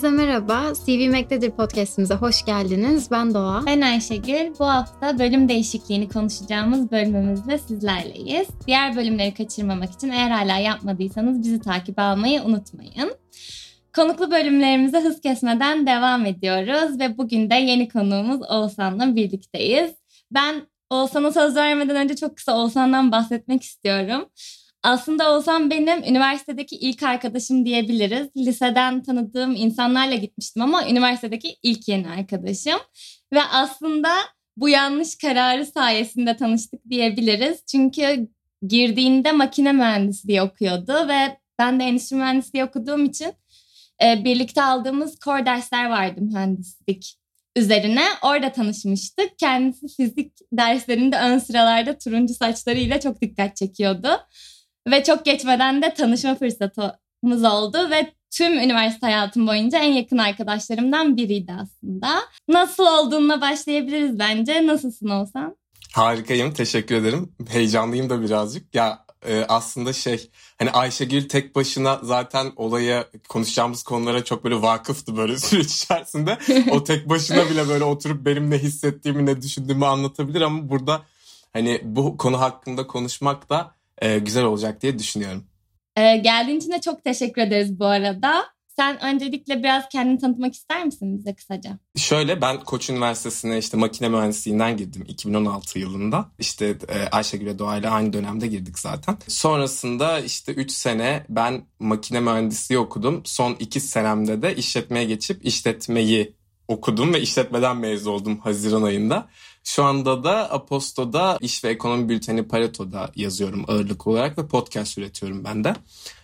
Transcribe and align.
Herkese 0.00 0.16
merhaba. 0.26 0.72
CV 0.86 1.10
Mac'tedir 1.10 1.50
podcastimize 1.50 2.14
hoş 2.14 2.44
geldiniz. 2.44 3.10
Ben 3.10 3.34
Doğa. 3.34 3.66
Ben 3.66 3.80
Ayşegül. 3.80 4.58
Bu 4.58 4.66
hafta 4.66 5.18
bölüm 5.18 5.48
değişikliğini 5.48 6.08
konuşacağımız 6.08 6.90
bölümümüzde 6.90 7.58
sizlerleyiz. 7.58 8.48
Diğer 8.66 8.96
bölümleri 8.96 9.34
kaçırmamak 9.34 9.92
için 9.92 10.10
eğer 10.10 10.30
hala 10.30 10.58
yapmadıysanız 10.58 11.42
bizi 11.42 11.60
takip 11.60 11.98
almayı 11.98 12.42
unutmayın. 12.42 13.14
Konuklu 13.94 14.30
bölümlerimize 14.30 15.00
hız 15.00 15.20
kesmeden 15.20 15.86
devam 15.86 16.26
ediyoruz 16.26 17.00
ve 17.00 17.18
bugün 17.18 17.50
de 17.50 17.54
yeni 17.54 17.88
konuğumuz 17.88 18.50
Oğuzhan'la 18.50 19.16
birlikteyiz. 19.16 19.90
Ben 20.30 20.62
Oğuzhan'a 20.90 21.32
söz 21.32 21.56
vermeden 21.56 21.96
önce 21.96 22.16
çok 22.16 22.36
kısa 22.36 22.58
Oğuzhan'dan 22.58 23.12
bahsetmek 23.12 23.62
istiyorum. 23.62 24.28
Aslında 24.82 25.34
Oğuzhan 25.34 25.70
benim 25.70 26.02
üniversitedeki 26.02 26.76
ilk 26.76 27.02
arkadaşım 27.02 27.66
diyebiliriz. 27.66 28.28
Liseden 28.36 29.02
tanıdığım 29.02 29.54
insanlarla 29.56 30.14
gitmiştim 30.14 30.62
ama 30.62 30.88
üniversitedeki 30.88 31.56
ilk 31.62 31.88
yeni 31.88 32.10
arkadaşım. 32.10 32.80
Ve 33.32 33.42
aslında 33.42 34.08
bu 34.56 34.68
yanlış 34.68 35.18
kararı 35.18 35.66
sayesinde 35.66 36.36
tanıştık 36.36 36.80
diyebiliriz. 36.90 37.66
Çünkü 37.66 38.28
girdiğinde 38.66 39.32
makine 39.32 39.72
mühendisliği 39.72 40.42
okuyordu 40.42 41.08
ve 41.08 41.38
ben 41.58 41.80
de 41.80 41.84
endüstri 41.84 42.16
mühendisliği 42.16 42.64
okuduğum 42.64 43.04
için 43.04 43.32
e, 44.04 44.24
birlikte 44.24 44.62
aldığımız 44.62 45.18
core 45.24 45.46
dersler 45.46 45.90
vardı 45.90 46.20
mühendislik 46.20 47.16
üzerine. 47.56 48.04
Orada 48.22 48.52
tanışmıştık. 48.52 49.38
Kendisi 49.38 49.88
fizik 49.96 50.32
derslerinde 50.52 51.16
ön 51.16 51.38
sıralarda 51.38 51.98
turuncu 51.98 52.34
saçlarıyla 52.34 53.00
çok 53.00 53.22
dikkat 53.22 53.56
çekiyordu. 53.56 54.08
Ve 54.86 55.04
çok 55.04 55.24
geçmeden 55.24 55.82
de 55.82 55.94
tanışma 55.94 56.34
fırsatımız 56.34 57.44
oldu 57.44 57.90
ve 57.90 58.12
tüm 58.30 58.52
üniversite 58.52 59.06
hayatım 59.06 59.46
boyunca 59.46 59.78
en 59.78 59.92
yakın 59.92 60.18
arkadaşlarımdan 60.18 61.16
biriydi 61.16 61.52
aslında. 61.52 62.20
Nasıl 62.48 62.86
olduğuna 62.86 63.40
başlayabiliriz 63.40 64.18
bence. 64.18 64.66
Nasılsın 64.66 65.08
olsan? 65.08 65.56
Harikayım, 65.92 66.52
teşekkür 66.52 66.94
ederim. 66.94 67.32
Heyecanlıyım 67.48 68.10
da 68.10 68.22
birazcık. 68.22 68.74
Ya 68.74 69.04
e, 69.26 69.44
aslında 69.48 69.92
şey, 69.92 70.30
hani 70.58 70.70
Ayşegül 70.70 71.28
tek 71.28 71.56
başına 71.56 72.00
zaten 72.02 72.52
olaya 72.56 73.06
konuşacağımız 73.28 73.82
konulara 73.82 74.24
çok 74.24 74.44
böyle 74.44 74.62
vakıftı 74.62 75.16
böyle 75.16 75.38
süreç 75.38 75.74
içerisinde. 75.74 76.38
o 76.70 76.84
tek 76.84 77.08
başına 77.08 77.50
bile 77.50 77.68
böyle 77.68 77.84
oturup 77.84 78.26
benim 78.26 78.50
ne 78.50 78.58
hissettiğimi, 78.58 79.26
ne 79.26 79.42
düşündüğümü 79.42 79.86
anlatabilir 79.86 80.40
ama 80.40 80.68
burada 80.68 81.02
hani 81.52 81.80
bu 81.84 82.16
konu 82.16 82.40
hakkında 82.40 82.86
konuşmak 82.86 83.50
da 83.50 83.74
e, 84.00 84.18
güzel 84.18 84.44
olacak 84.44 84.82
diye 84.82 84.98
düşünüyorum. 84.98 85.44
Ee, 85.96 86.16
geldiğin 86.16 86.58
için 86.58 86.72
de 86.72 86.80
çok 86.80 87.04
teşekkür 87.04 87.42
ederiz 87.42 87.78
bu 87.78 87.86
arada. 87.86 88.44
Sen 88.76 89.04
öncelikle 89.04 89.62
biraz 89.62 89.88
kendini 89.88 90.18
tanıtmak 90.18 90.54
ister 90.54 90.84
misin 90.84 91.18
bize 91.18 91.34
kısaca? 91.34 91.78
Şöyle 91.96 92.40
ben 92.40 92.60
Koç 92.60 92.90
Üniversitesi'ne 92.90 93.58
işte 93.58 93.76
makine 93.76 94.08
mühendisliğinden 94.08 94.76
girdim 94.76 95.04
2016 95.08 95.78
yılında. 95.78 96.28
İşte 96.38 96.76
e, 96.88 97.08
Ayşegül 97.12 97.58
Doğa 97.58 97.76
ile 97.76 97.88
aynı 97.88 98.12
dönemde 98.12 98.46
girdik 98.46 98.78
zaten. 98.78 99.16
Sonrasında 99.28 100.20
işte 100.20 100.52
3 100.52 100.70
sene 100.72 101.26
ben 101.28 101.66
makine 101.78 102.20
mühendisliği 102.20 102.78
okudum. 102.78 103.22
Son 103.24 103.56
2 103.58 103.80
senemde 103.80 104.42
de 104.42 104.56
işletmeye 104.56 105.04
geçip 105.04 105.46
işletmeyi 105.46 106.34
okudum 106.68 107.14
ve 107.14 107.20
işletmeden 107.20 107.76
mezun 107.76 108.12
oldum 108.12 108.38
Haziran 108.38 108.82
ayında. 108.82 109.28
Şu 109.64 109.84
anda 109.84 110.24
da 110.24 110.52
Aposto'da 110.52 111.38
iş 111.40 111.64
ve 111.64 111.68
ekonomi 111.68 112.08
bülteni 112.08 112.48
Pareto'da 112.48 113.10
yazıyorum 113.16 113.64
ağırlık 113.68 114.06
olarak 114.06 114.38
ve 114.38 114.46
podcast 114.46 114.98
üretiyorum 114.98 115.44
ben 115.44 115.64
de. 115.64 115.74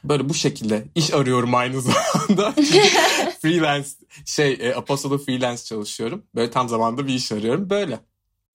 Böyle 0.05 0.29
bu 0.29 0.35
şekilde 0.35 0.85
iş 0.95 1.15
arıyorum 1.15 1.55
aynı 1.55 1.81
zamanda. 1.81 2.53
freelance 3.43 3.89
şey 4.25 4.59
e, 4.61 4.75
Aposto'da 4.75 5.19
freelance 5.19 5.63
çalışıyorum. 5.65 6.23
Böyle 6.35 6.51
tam 6.51 6.69
zamanda 6.69 7.07
bir 7.07 7.15
iş 7.15 7.33
arıyorum. 7.33 7.71
Böyle. 7.71 8.01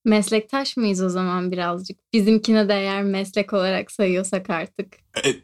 Meslektaş 0.05 0.77
mıyız 0.77 1.01
o 1.01 1.09
zaman 1.09 1.51
birazcık? 1.51 2.13
Bizimkine 2.13 2.69
de 2.69 2.73
eğer 2.73 3.03
meslek 3.03 3.53
olarak 3.53 3.91
sayıyorsak 3.91 4.49
artık. 4.49 4.93
E, 5.25 5.35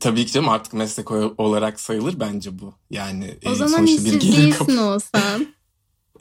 tabii 0.00 0.26
ki 0.26 0.32
canım 0.32 0.48
artık 0.48 0.72
meslek 0.72 1.10
olarak 1.40 1.80
sayılır 1.80 2.20
bence 2.20 2.58
bu. 2.58 2.74
Yani 2.90 3.34
o 3.46 3.50
e, 3.50 3.54
zaman 3.54 3.86
işsiz 3.86 4.04
bir 4.14 4.20
değilsin 4.20 4.76
olsan. 4.76 5.46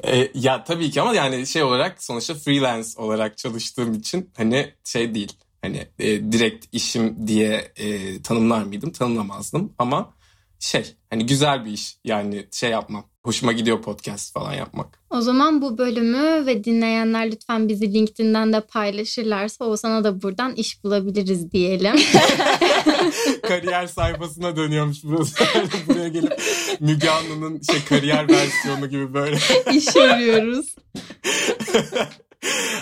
E, 0.04 0.32
ya 0.34 0.64
tabii 0.64 0.92
ki 0.92 1.02
ama 1.02 1.14
yani 1.14 1.48
şey 1.48 1.64
olarak 1.64 2.04
sonuçta 2.04 2.34
freelance 2.34 2.90
olarak 2.98 3.38
çalıştığım 3.38 3.94
için 3.94 4.30
hani 4.38 4.74
şey 4.84 5.16
değil. 5.16 5.34
Hani 5.62 5.88
e, 6.00 6.32
direkt 6.32 6.66
işim 6.72 7.28
diye 7.28 7.72
e, 7.76 8.22
tanımlar 8.22 8.64
mıydım? 8.64 8.92
Tanımlamazdım 8.92 9.74
ama 9.78 10.14
şey 10.60 10.96
hani 11.10 11.26
güzel 11.26 11.66
bir 11.66 11.72
iş 11.72 11.98
yani 12.04 12.48
şey 12.52 12.70
yapmam. 12.70 13.06
Hoşuma 13.24 13.52
gidiyor 13.52 13.82
podcast 13.82 14.34
falan 14.34 14.54
yapmak. 14.54 15.00
O 15.10 15.22
zaman 15.22 15.62
bu 15.62 15.78
bölümü 15.78 16.46
ve 16.46 16.64
dinleyenler 16.64 17.32
lütfen 17.32 17.70
bizi 17.70 17.94
LinkedIn'den 17.94 18.54
de 18.54 18.62
paylaşırlarsa 18.62 19.66
o 19.66 19.78
sana 19.78 20.04
da 20.04 20.22
buradan 20.22 20.56
iş 20.56 20.84
bulabiliriz 20.84 21.52
diyelim. 21.52 21.96
kariyer 23.42 23.88
sayfasına 23.88 24.56
dönüyormuş 24.56 24.98
burası. 25.04 25.44
Buraya 25.88 26.08
gelip 26.08 26.42
Müge 26.80 27.10
Anlı'nın 27.10 27.62
şey 27.62 27.86
kariyer 27.90 28.30
versiyonu 28.30 28.90
gibi 28.90 29.14
böyle. 29.14 29.38
İş 29.74 29.96
arıyoruz. 29.96 30.76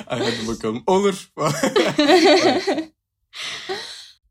Hadi 0.06 0.48
bakalım. 0.48 0.84
Olur. 0.88 1.32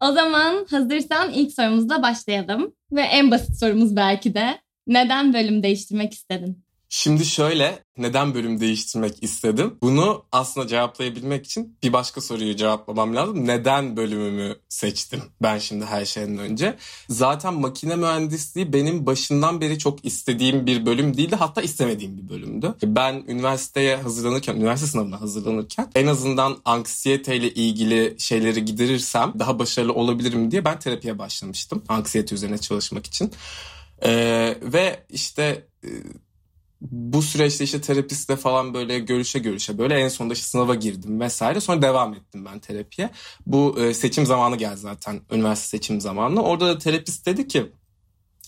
O 0.03 0.13
zaman 0.13 0.67
hazırsan 0.71 1.33
ilk 1.33 1.53
sorumuzla 1.53 2.03
başlayalım. 2.03 2.75
Ve 2.93 3.01
en 3.01 3.31
basit 3.31 3.59
sorumuz 3.59 3.97
belki 3.97 4.35
de. 4.35 4.59
Neden 4.87 5.35
bölüm 5.35 5.63
değiştirmek 5.63 6.13
istedin? 6.13 6.65
Şimdi 6.95 7.25
şöyle 7.25 7.85
neden 7.99 8.35
bölüm 8.35 8.61
değiştirmek 8.61 9.23
istedim? 9.23 9.79
Bunu 9.83 10.25
aslında 10.33 10.67
cevaplayabilmek 10.67 11.47
için 11.47 11.79
bir 11.83 11.93
başka 11.93 12.21
soruyu 12.21 12.57
cevaplamam 12.57 13.17
lazım. 13.17 13.47
Neden 13.47 13.97
bölümümü 13.97 14.57
seçtim 14.69 15.23
ben 15.43 15.59
şimdi 15.59 15.85
her 15.85 16.05
şeyden 16.05 16.39
önce? 16.39 16.77
Zaten 17.09 17.55
makine 17.55 17.97
mühendisliği 17.97 18.73
benim 18.73 19.07
başından 19.07 19.61
beri 19.61 19.79
çok 19.79 20.05
istediğim 20.05 20.67
bir 20.67 20.87
bölüm 20.87 21.17
değildi. 21.17 21.37
Hatta 21.37 21.63
istemediğim 21.63 22.19
bir 22.19 22.29
bölümdü. 22.29 22.75
Ben 22.83 23.25
üniversiteye 23.29 23.97
hazırlanırken, 23.97 24.57
üniversite 24.57 24.91
sınavına 24.91 25.21
hazırlanırken 25.21 25.91
en 25.95 26.07
azından 26.07 26.57
anksiyeteyle 26.65 27.55
ilgili 27.55 28.17
şeyleri 28.19 28.65
giderirsem 28.65 29.33
daha 29.39 29.59
başarılı 29.59 29.93
olabilirim 29.93 30.51
diye 30.51 30.65
ben 30.65 30.79
terapiye 30.79 31.19
başlamıştım. 31.19 31.85
Anksiyete 31.89 32.35
üzerine 32.35 32.59
çalışmak 32.59 33.07
için. 33.07 33.33
Ee, 34.05 34.59
ve 34.63 35.07
işte 35.11 35.67
e, 35.85 35.89
bu 36.91 37.23
süreçte 37.23 37.65
işte 37.65 37.81
terapistle 37.81 38.37
falan 38.37 38.75
böyle 38.75 38.99
görüşe 38.99 39.39
görüşe 39.39 39.79
böyle 39.79 39.95
en 39.95 40.09
sonunda 40.09 40.35
işte 40.35 40.47
sınava 40.47 40.75
girdim 40.75 41.21
vesaire. 41.21 41.61
Sonra 41.61 41.83
devam 41.83 42.15
ettim 42.15 42.45
ben 42.45 42.59
terapiye. 42.59 43.11
Bu 43.47 43.81
e, 43.81 43.95
seçim 43.95 44.27
zamanı 44.27 44.57
geldi 44.57 44.77
zaten 44.81 45.21
üniversite 45.33 45.69
seçim 45.69 46.01
zamanı. 46.01 46.43
Orada 46.43 46.69
da 46.69 46.79
terapist 46.79 47.27
dedi 47.27 47.49
ki 47.49 47.73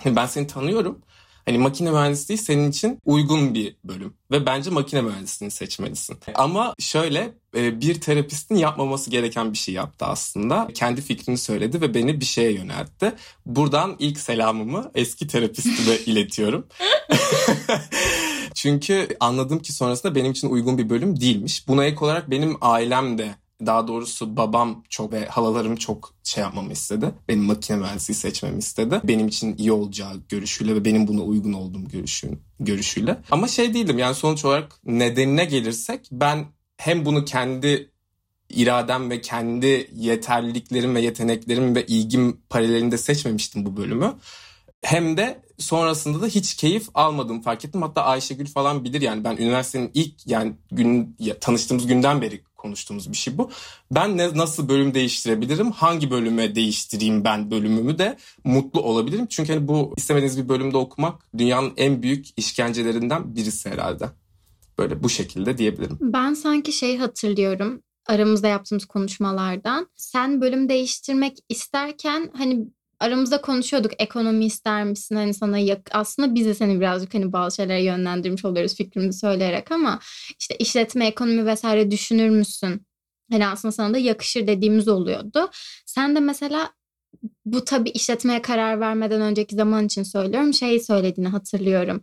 ben 0.07 0.27
seni 0.27 0.47
tanıyorum. 0.47 0.99
Hani 1.45 1.59
makine 1.59 1.91
mühendisliği 1.91 2.39
senin 2.39 2.71
için 2.71 2.99
uygun 3.05 3.55
bir 3.55 3.77
bölüm 3.85 4.15
ve 4.31 4.47
bence 4.47 4.71
makine 4.71 5.03
mühendisliğini 5.03 5.51
seçmelisin. 5.51 6.17
Ama 6.35 6.75
şöyle 6.79 7.35
e, 7.57 7.81
bir 7.81 8.01
terapistin 8.01 8.55
yapmaması 8.55 9.11
gereken 9.11 9.53
bir 9.53 9.59
şey 9.59 9.75
yaptı 9.75 10.05
aslında. 10.05 10.69
Kendi 10.75 11.03
fikrini 11.03 11.39
söyledi 11.39 11.81
ve 11.81 11.95
beni 11.95 12.21
bir 12.21 12.25
şeye 12.25 12.53
yöneltti. 12.53 13.13
Buradan 13.47 13.97
ilk 13.99 14.19
selamımı 14.19 14.91
eski 14.95 15.27
terapistime 15.27 15.97
iletiyorum. 16.07 16.67
Çünkü 18.65 19.09
anladım 19.21 19.59
ki 19.59 19.73
sonrasında 19.73 20.15
benim 20.15 20.33
için 20.33 20.51
uygun 20.51 20.79
bir 20.79 20.91
bölüm 20.91 21.21
değilmiş. 21.21 21.69
Buna 21.69 21.85
ek 21.85 22.05
olarak 22.05 22.31
benim 22.31 22.57
ailem 22.61 23.19
de 23.19 23.35
daha 23.67 23.89
doğrusu 23.89 24.37
babam 24.37 24.85
çok 24.89 25.13
ve 25.13 25.27
halalarım 25.27 25.77
çok 25.77 26.15
şey 26.23 26.43
yapmamı 26.43 26.73
istedi. 26.73 27.11
Benim 27.29 27.45
makine 27.45 27.77
mühendisliği 27.77 28.17
seçmemi 28.17 28.59
istedi. 28.59 29.01
Benim 29.05 29.29
için 29.29 29.57
iyi 29.59 29.73
olacağı 29.73 30.17
görüşüyle 30.29 30.75
ve 30.75 30.85
benim 30.85 31.09
buna 31.09 31.21
uygun 31.21 31.53
olduğum 31.53 31.89
görüşün, 31.89 32.41
görüşüyle. 32.61 33.17
Ama 33.31 33.49
şey 33.49 33.75
değildim 33.75 33.99
yani 33.99 34.15
sonuç 34.15 34.45
olarak 34.45 34.81
nedenine 34.85 35.45
gelirsek 35.45 36.09
ben 36.13 36.45
hem 36.77 37.05
bunu 37.05 37.25
kendi 37.25 37.91
iradem 38.51 39.11
ve 39.11 39.21
kendi 39.21 39.91
yeterliliklerim 39.95 40.95
ve 40.95 41.01
yeteneklerim 41.01 41.75
ve 41.75 41.87
ilgim 41.87 42.41
paralelinde 42.51 42.99
seçmemiştim 42.99 43.67
bu 43.67 43.77
bölümü. 43.77 44.15
Hem 44.85 45.17
de 45.17 45.43
sonrasında 45.59 46.23
da 46.23 46.27
hiç 46.27 46.55
keyif 46.55 46.89
almadığımı 46.95 47.43
fark 47.43 47.65
ettim. 47.65 47.83
Hatta 47.83 48.05
Ayşegül 48.05 48.47
falan 48.47 48.85
bilir 48.85 49.01
yani 49.01 49.25
ben 49.25 49.37
üniversitenin 49.37 49.91
ilk 49.95 50.27
yani 50.27 50.53
gün 50.73 51.17
ya, 51.19 51.39
tanıştığımız 51.39 51.87
günden 51.87 52.21
beri 52.21 52.43
konuştuğumuz 52.57 53.11
bir 53.11 53.17
şey 53.17 53.39
bu. 53.39 53.51
Ben 53.91 54.17
ne, 54.17 54.37
nasıl 54.37 54.69
bölüm 54.69 54.95
değiştirebilirim? 54.95 55.71
Hangi 55.71 56.11
bölüme 56.11 56.55
değiştireyim 56.55 57.25
ben 57.25 57.51
bölümümü 57.51 57.99
de 57.99 58.17
mutlu 58.45 58.81
olabilirim. 58.81 59.27
Çünkü 59.31 59.53
hani 59.53 59.69
bu 59.69 59.95
istemediğiniz 59.97 60.39
bir 60.39 60.49
bölümde 60.49 60.77
okumak 60.77 61.29
dünyanın 61.39 61.73
en 61.77 62.03
büyük 62.03 62.27
işkencelerinden 62.37 63.37
birisi 63.37 63.71
herhalde. 63.71 64.09
Böyle 64.79 65.03
bu 65.03 65.09
şekilde 65.09 65.59
diyebilirim. 65.59 65.99
Ben 66.01 66.35
sanki 66.35 66.73
şey 66.73 66.97
hatırlıyorum 66.99 67.83
aramızda 68.07 68.49
yaptığımız 68.49 68.85
konuşmalardan. 68.85 69.89
Sen 69.97 70.41
bölüm 70.41 70.69
değiştirmek 70.69 71.39
isterken 71.49 72.31
hani 72.37 72.67
aramızda 73.01 73.41
konuşuyorduk 73.41 73.93
ekonomi 73.99 74.45
ister 74.45 74.85
misin 74.85 75.17
hani 75.17 75.35
sana 75.35 75.59
yak 75.59 75.89
aslında 75.93 76.35
biz 76.35 76.47
de 76.47 76.55
seni 76.55 76.81
birazcık 76.81 77.15
hani 77.15 77.33
bazı 77.33 77.57
şeylere 77.57 77.83
yönlendirmiş 77.83 78.45
oluyoruz 78.45 78.75
fikrimizi 78.75 79.19
söyleyerek 79.19 79.73
ama 79.73 80.01
işte 80.41 80.57
işletme 80.57 81.07
ekonomi 81.07 81.47
vesaire 81.47 81.91
düşünür 81.91 82.29
müsün? 82.29 82.87
Hani 83.31 83.47
aslında 83.47 83.73
sana 83.73 83.95
da 83.95 83.99
yakışır 83.99 84.47
dediğimiz 84.47 84.89
oluyordu. 84.89 85.51
Sen 85.87 86.17
de 86.17 86.21
mesela 86.21 86.71
bu 87.45 87.65
tabii 87.65 87.91
işletmeye 87.91 88.43
karar 88.43 88.81
vermeden 88.81 89.21
önceki 89.21 89.55
zaman 89.57 89.87
için 89.87 90.03
söylüyorum. 90.03 90.55
Şey 90.55 90.81
söylediğini 90.81 91.29
hatırlıyorum. 91.29 92.03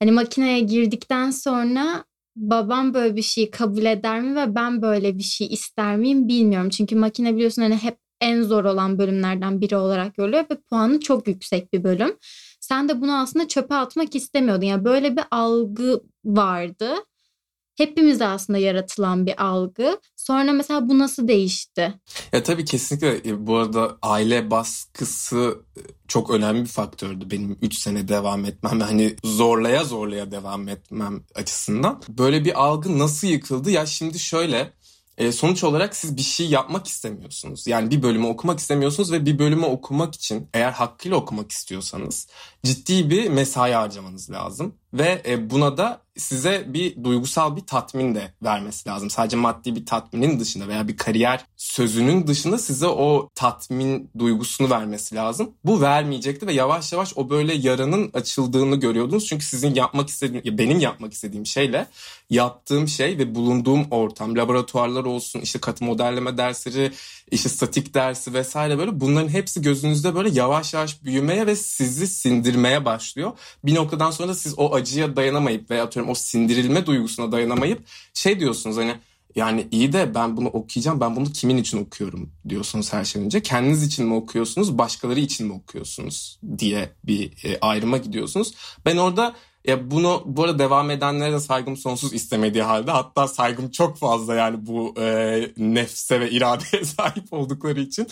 Hani 0.00 0.12
makineye 0.12 0.60
girdikten 0.60 1.30
sonra 1.30 2.04
babam 2.36 2.94
böyle 2.94 3.16
bir 3.16 3.22
şeyi 3.22 3.50
kabul 3.50 3.84
eder 3.84 4.20
mi 4.20 4.36
ve 4.36 4.54
ben 4.54 4.82
böyle 4.82 5.18
bir 5.18 5.22
şey 5.22 5.46
ister 5.46 5.96
miyim 5.96 6.28
bilmiyorum. 6.28 6.70
Çünkü 6.70 6.96
makine 6.96 7.34
biliyorsun 7.34 7.62
hani 7.62 7.76
hep 7.76 7.98
en 8.22 8.42
zor 8.42 8.64
olan 8.64 8.98
bölümlerden 8.98 9.60
biri 9.60 9.76
olarak 9.76 10.14
görülüyor 10.14 10.44
ve 10.50 10.56
puanı 10.70 11.00
çok 11.00 11.28
yüksek 11.28 11.72
bir 11.72 11.84
bölüm. 11.84 12.16
Sen 12.60 12.88
de 12.88 13.00
bunu 13.00 13.18
aslında 13.18 13.48
çöpe 13.48 13.74
atmak 13.74 14.14
istemiyordun. 14.14 14.66
Yani 14.66 14.84
böyle 14.84 15.16
bir 15.16 15.24
algı 15.30 16.00
vardı. 16.24 16.94
Hepimize 17.76 18.26
aslında 18.26 18.58
yaratılan 18.58 19.26
bir 19.26 19.44
algı. 19.44 20.00
Sonra 20.16 20.52
mesela 20.52 20.88
bu 20.88 20.98
nasıl 20.98 21.28
değişti? 21.28 21.94
Ya 22.32 22.42
tabii 22.42 22.64
kesinlikle 22.64 23.30
e, 23.30 23.46
bu 23.46 23.56
arada 23.56 23.98
aile 24.02 24.50
baskısı 24.50 25.58
e, 25.76 25.80
çok 26.08 26.30
önemli 26.30 26.60
bir 26.60 26.68
faktördü 26.68 27.30
benim 27.30 27.58
3 27.62 27.78
sene 27.78 28.08
devam 28.08 28.44
etmem 28.44 28.80
hani 28.80 29.16
zorlaya 29.24 29.84
zorlaya 29.84 30.30
devam 30.30 30.68
etmem 30.68 31.24
açısından. 31.34 32.02
Böyle 32.08 32.44
bir 32.44 32.62
algı 32.62 32.98
nasıl 32.98 33.28
yıkıldı? 33.28 33.70
Ya 33.70 33.86
şimdi 33.86 34.18
şöyle 34.18 34.72
e, 35.22 35.32
sonuç 35.32 35.64
olarak 35.64 35.96
siz 35.96 36.16
bir 36.16 36.22
şey 36.22 36.48
yapmak 36.48 36.86
istemiyorsunuz. 36.86 37.66
Yani 37.66 37.90
bir 37.90 38.02
bölümü 38.02 38.26
okumak 38.26 38.58
istemiyorsunuz 38.58 39.12
ve 39.12 39.26
bir 39.26 39.38
bölümü 39.38 39.66
okumak 39.66 40.14
için 40.14 40.48
eğer 40.54 40.72
hakkıyla 40.72 41.16
okumak 41.16 41.52
istiyorsanız 41.52 42.26
ciddi 42.64 43.10
bir 43.10 43.28
mesai 43.28 43.72
harcamanız 43.72 44.30
lazım. 44.30 44.74
Ve 44.94 45.22
e, 45.26 45.50
buna 45.50 45.76
da 45.76 46.02
size 46.16 46.64
bir 46.66 47.04
duygusal 47.04 47.56
bir 47.56 47.60
tatmin 47.60 48.14
de 48.14 48.32
vermesi 48.42 48.88
lazım. 48.88 49.10
Sadece 49.10 49.36
maddi 49.36 49.76
bir 49.76 49.86
tatminin 49.86 50.40
dışında 50.40 50.68
veya 50.68 50.88
bir 50.88 50.96
kariyer 50.96 51.44
sözünün 51.56 52.26
dışında 52.26 52.58
size 52.58 52.86
o 52.86 53.28
tatmin 53.34 54.10
duygusunu 54.18 54.70
vermesi 54.70 55.14
lazım. 55.14 55.50
Bu 55.64 55.80
vermeyecekti 55.80 56.46
ve 56.46 56.52
yavaş 56.52 56.92
yavaş 56.92 57.12
o 57.16 57.30
böyle 57.30 57.54
yaranın 57.54 58.10
açıldığını 58.14 58.76
görüyordunuz. 58.76 59.26
Çünkü 59.26 59.44
sizin 59.44 59.74
yapmak 59.74 60.08
istediğim, 60.08 60.58
benim 60.58 60.80
yapmak 60.80 61.12
istediğim 61.12 61.46
şeyle 61.46 61.86
yaptığım 62.30 62.88
şey 62.88 63.18
ve 63.18 63.34
bulunduğum 63.34 63.86
ortam, 63.90 64.36
laboratuvarlar 64.36 65.04
olsun, 65.04 65.40
işte 65.40 65.58
katı 65.58 65.84
modelleme 65.84 66.36
dersleri, 66.38 66.92
işte 67.32 67.48
statik 67.48 67.94
dersi 67.94 68.34
vesaire 68.34 68.78
böyle 68.78 69.00
bunların 69.00 69.28
hepsi 69.28 69.62
gözünüzde 69.62 70.14
böyle 70.14 70.28
yavaş 70.30 70.74
yavaş 70.74 71.04
büyümeye 71.04 71.46
ve 71.46 71.56
sizi 71.56 72.06
sindirmeye 72.06 72.84
başlıyor. 72.84 73.32
Bir 73.64 73.74
noktadan 73.74 74.10
sonra 74.10 74.28
da 74.28 74.34
siz 74.34 74.58
o 74.58 74.74
acıya 74.74 75.16
dayanamayıp 75.16 75.70
veya 75.70 75.84
atıyorum 75.84 76.10
o 76.10 76.14
sindirilme 76.14 76.86
duygusuna 76.86 77.32
dayanamayıp 77.32 77.82
şey 78.14 78.40
diyorsunuz 78.40 78.76
hani 78.76 78.94
yani 79.34 79.68
iyi 79.70 79.92
de 79.92 80.14
ben 80.14 80.36
bunu 80.36 80.48
okuyacağım 80.48 81.00
ben 81.00 81.16
bunu 81.16 81.32
kimin 81.32 81.56
için 81.56 81.78
okuyorum 81.78 82.30
diyorsunuz 82.48 82.92
her 82.92 83.04
şeyden 83.04 83.26
önce. 83.26 83.42
Kendiniz 83.42 83.82
için 83.82 84.06
mi 84.06 84.14
okuyorsunuz 84.14 84.78
başkaları 84.78 85.20
için 85.20 85.46
mi 85.46 85.52
okuyorsunuz 85.52 86.38
diye 86.58 86.92
bir 87.04 87.44
e, 87.44 87.58
ayrıma 87.60 87.96
gidiyorsunuz. 87.96 88.54
Ben 88.86 88.96
orada 88.96 89.34
ya 89.66 89.90
bunu 89.90 90.22
bu 90.26 90.44
arada 90.44 90.58
devam 90.58 90.90
edenlere 90.90 91.32
de 91.32 91.40
saygım 91.40 91.76
sonsuz 91.76 92.12
istemediği 92.12 92.62
halde 92.62 92.90
hatta 92.90 93.28
saygım 93.28 93.70
çok 93.70 93.96
fazla 93.96 94.34
yani 94.34 94.66
bu 94.66 94.94
e, 95.00 95.40
nefse 95.56 96.20
ve 96.20 96.30
iradeye 96.30 96.84
sahip 96.96 97.32
oldukları 97.32 97.80
için. 97.80 98.06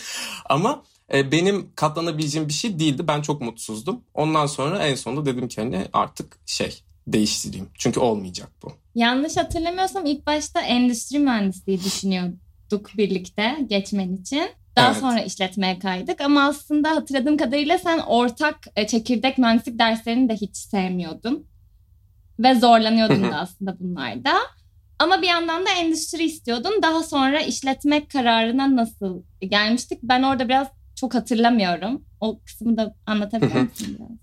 Ama 0.49 0.83
e, 1.13 1.31
benim 1.31 1.71
katlanabileceğim 1.75 2.47
bir 2.47 2.53
şey 2.53 2.79
değildi. 2.79 3.07
Ben 3.07 3.21
çok 3.21 3.41
mutsuzdum. 3.41 4.01
Ondan 4.13 4.45
sonra 4.45 4.87
en 4.87 4.95
sonunda 4.95 5.25
dedim 5.25 5.47
ki 5.47 5.61
hani 5.61 5.85
artık 5.93 6.39
şey 6.45 6.81
değiştireyim. 7.07 7.69
Çünkü 7.73 7.99
olmayacak 7.99 8.51
bu. 8.63 8.71
Yanlış 8.95 9.37
hatırlamıyorsam 9.37 10.05
ilk 10.05 10.27
başta 10.27 10.61
endüstri 10.61 11.19
mühendisliği 11.19 11.83
düşünüyorduk 11.83 12.97
birlikte 12.97 13.57
geçmen 13.69 14.15
için. 14.15 14.49
Daha 14.75 14.91
evet. 14.91 15.01
sonra 15.01 15.21
işletmeye 15.21 15.79
kaydık 15.79 16.21
ama 16.21 16.43
aslında 16.43 16.91
hatırladığım 16.91 17.37
kadarıyla 17.37 17.77
sen 17.77 17.99
ortak 17.99 18.57
e, 18.75 18.87
çekirdek 18.87 19.37
mühendislik 19.37 19.79
derslerini 19.79 20.29
de 20.29 20.35
hiç 20.35 20.57
sevmiyordun. 20.57 21.47
Ve 22.39 22.55
zorlanıyordun 22.55 23.23
da 23.23 23.35
aslında 23.35 23.79
bunlarda. 23.79 24.33
Ama 24.99 25.21
bir 25.21 25.27
yandan 25.27 25.65
da 25.65 25.69
endüstri 25.69 26.23
istiyordun. 26.23 26.71
Daha 26.81 27.03
sonra 27.03 27.41
işletme 27.41 28.07
kararına 28.07 28.75
nasıl 28.75 29.23
gelmiştik? 29.41 29.99
Ben 30.03 30.23
orada 30.23 30.49
biraz 30.49 30.67
çok 30.95 31.13
hatırlamıyorum. 31.13 32.05
O 32.19 32.39
kısmı 32.45 32.77
da 32.77 32.95
anlatabilir 33.05 33.61
misin 33.61 33.97
biraz? 33.99 34.17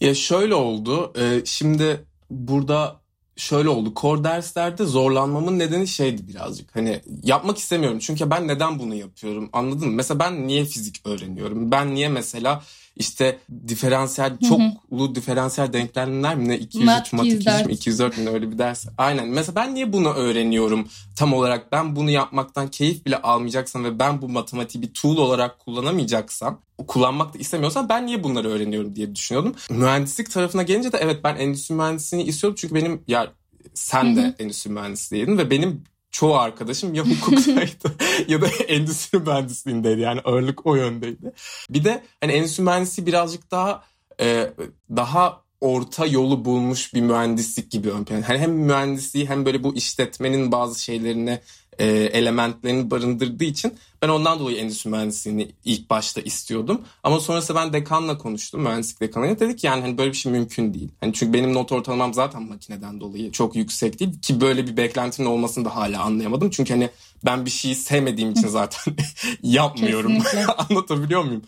Ya 0.00 0.14
şöyle 0.14 0.54
oldu. 0.54 1.12
E, 1.18 1.44
şimdi 1.44 2.04
burada 2.30 2.99
şöyle 3.40 3.68
oldu. 3.68 3.92
Core 3.96 4.24
derslerde 4.24 4.84
zorlanmamın 4.84 5.58
nedeni 5.58 5.88
şeydi 5.88 6.28
birazcık. 6.28 6.76
Hani 6.76 7.00
yapmak 7.22 7.58
istemiyorum. 7.58 7.98
Çünkü 7.98 8.30
ben 8.30 8.48
neden 8.48 8.78
bunu 8.78 8.94
yapıyorum? 8.94 9.50
Anladın 9.52 9.88
mı? 9.88 9.94
Mesela 9.94 10.18
ben 10.20 10.46
niye 10.46 10.64
fizik 10.64 11.06
öğreniyorum? 11.06 11.70
Ben 11.70 11.94
niye 11.94 12.08
mesela 12.08 12.62
işte 13.00 13.38
diferansiyel 13.68 14.38
çoklu 14.48 15.14
diferansiyel 15.14 15.72
denklemler 15.72 16.36
mi 16.36 16.48
ne 16.48 16.58
203 16.58 17.12
mat 17.12 17.26
204. 17.26 17.70
204 17.70 18.18
mi 18.18 18.30
öyle 18.30 18.50
bir 18.52 18.58
ders. 18.58 18.86
Aynen. 18.98 19.28
Mesela 19.28 19.56
ben 19.56 19.74
niye 19.74 19.92
bunu 19.92 20.08
öğreniyorum 20.08 20.88
tam 21.16 21.32
olarak? 21.32 21.72
Ben 21.72 21.96
bunu 21.96 22.10
yapmaktan 22.10 22.68
keyif 22.68 23.06
bile 23.06 23.16
almayacaksam 23.16 23.84
ve 23.84 23.98
ben 23.98 24.22
bu 24.22 24.28
matematiği 24.28 24.82
bir 24.82 24.94
tool 24.94 25.16
olarak 25.16 25.58
kullanamayacaksam 25.58 26.60
kullanmak 26.86 27.34
da 27.34 27.38
istemiyorsam 27.38 27.88
ben 27.88 28.06
niye 28.06 28.24
bunları 28.24 28.48
öğreniyorum 28.48 28.96
diye 28.96 29.14
düşünüyordum. 29.14 29.54
Mühendislik 29.70 30.30
tarafına 30.30 30.62
gelince 30.62 30.92
de 30.92 30.98
evet 31.00 31.24
ben 31.24 31.36
endüstri 31.36 31.74
mühendisliğini 31.74 32.28
istiyordum 32.28 32.56
çünkü 32.60 32.74
benim 32.74 33.02
ya 33.08 33.32
sen 33.74 34.16
de 34.16 34.34
endüstri 34.38 34.70
mühendisliğiydin 34.70 35.38
ve 35.38 35.50
benim 35.50 35.84
çoğu 36.10 36.34
arkadaşım 36.34 36.94
ya 36.94 37.04
hukuktaydı 37.04 37.94
ya 38.28 38.40
da 38.40 38.46
endüstri 38.68 39.18
mühendisliğindeydi. 39.18 40.00
Yani 40.00 40.20
ağırlık 40.20 40.66
o 40.66 40.74
yöndeydi. 40.74 41.32
Bir 41.70 41.84
de 41.84 42.02
hani 42.20 42.32
endüstri 42.32 42.62
mühendisliği 42.62 43.06
birazcık 43.06 43.50
daha 43.50 43.84
e, 44.20 44.52
daha 44.90 45.42
orta 45.60 46.06
yolu 46.06 46.44
bulmuş 46.44 46.94
bir 46.94 47.00
mühendislik 47.00 47.70
gibi 47.70 47.90
ön 47.90 48.04
plan. 48.04 48.22
Hani 48.22 48.38
hem 48.38 48.52
mühendisliği 48.52 49.28
hem 49.28 49.46
böyle 49.46 49.62
bu 49.62 49.74
işletmenin 49.74 50.52
bazı 50.52 50.82
şeylerini 50.82 51.40
e, 51.78 51.86
elementlerini 51.86 52.90
barındırdığı 52.90 53.44
için 53.44 53.74
ben 54.02 54.08
ondan 54.08 54.38
dolayı 54.38 54.56
endüstri 54.56 54.90
mühendisliğini 54.90 55.52
ilk 55.64 55.90
başta 55.90 56.20
istiyordum. 56.20 56.82
Ama 57.02 57.20
sonrasında 57.20 57.58
ben 57.58 57.72
dekanla 57.72 58.18
konuştum. 58.18 58.60
Mühendislik 58.60 59.00
dekanıyla 59.00 59.40
dedik 59.40 59.64
yani 59.64 59.80
hani 59.80 59.98
böyle 59.98 60.10
bir 60.10 60.16
şey 60.16 60.32
mümkün 60.32 60.74
değil. 60.74 60.88
Hani 61.00 61.12
çünkü 61.12 61.32
benim 61.32 61.54
not 61.54 61.72
ortalamam 61.72 62.14
zaten 62.14 62.42
makineden 62.42 63.00
dolayı 63.00 63.32
çok 63.32 63.56
yüksek 63.56 64.00
değil. 64.00 64.20
Ki 64.20 64.40
böyle 64.40 64.66
bir 64.66 64.76
beklentinin 64.76 65.26
olmasını 65.26 65.64
da 65.64 65.76
hala 65.76 66.02
anlayamadım. 66.02 66.50
Çünkü 66.50 66.74
hani 66.74 66.90
ben 67.24 67.46
bir 67.46 67.50
şeyi 67.50 67.74
sevmediğim 67.74 68.30
için 68.30 68.48
zaten 68.48 68.96
yapmıyorum. 69.42 70.18
Anlatabiliyor 70.70 71.24
muyum? 71.24 71.42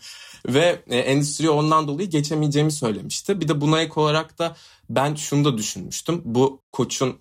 Ve 0.47 0.81
e, 0.89 0.97
endüstriye 0.97 1.49
ondan 1.49 1.87
dolayı 1.87 2.09
geçemeyeceğimi 2.09 2.71
söylemişti. 2.71 3.41
Bir 3.41 3.47
de 3.47 3.61
buna 3.61 3.81
ek 3.81 3.93
olarak 3.95 4.39
da 4.39 4.55
ben 4.89 5.15
şunu 5.15 5.45
da 5.45 5.57
düşünmüştüm. 5.57 6.21
Bu 6.25 6.61
koçun 6.71 7.17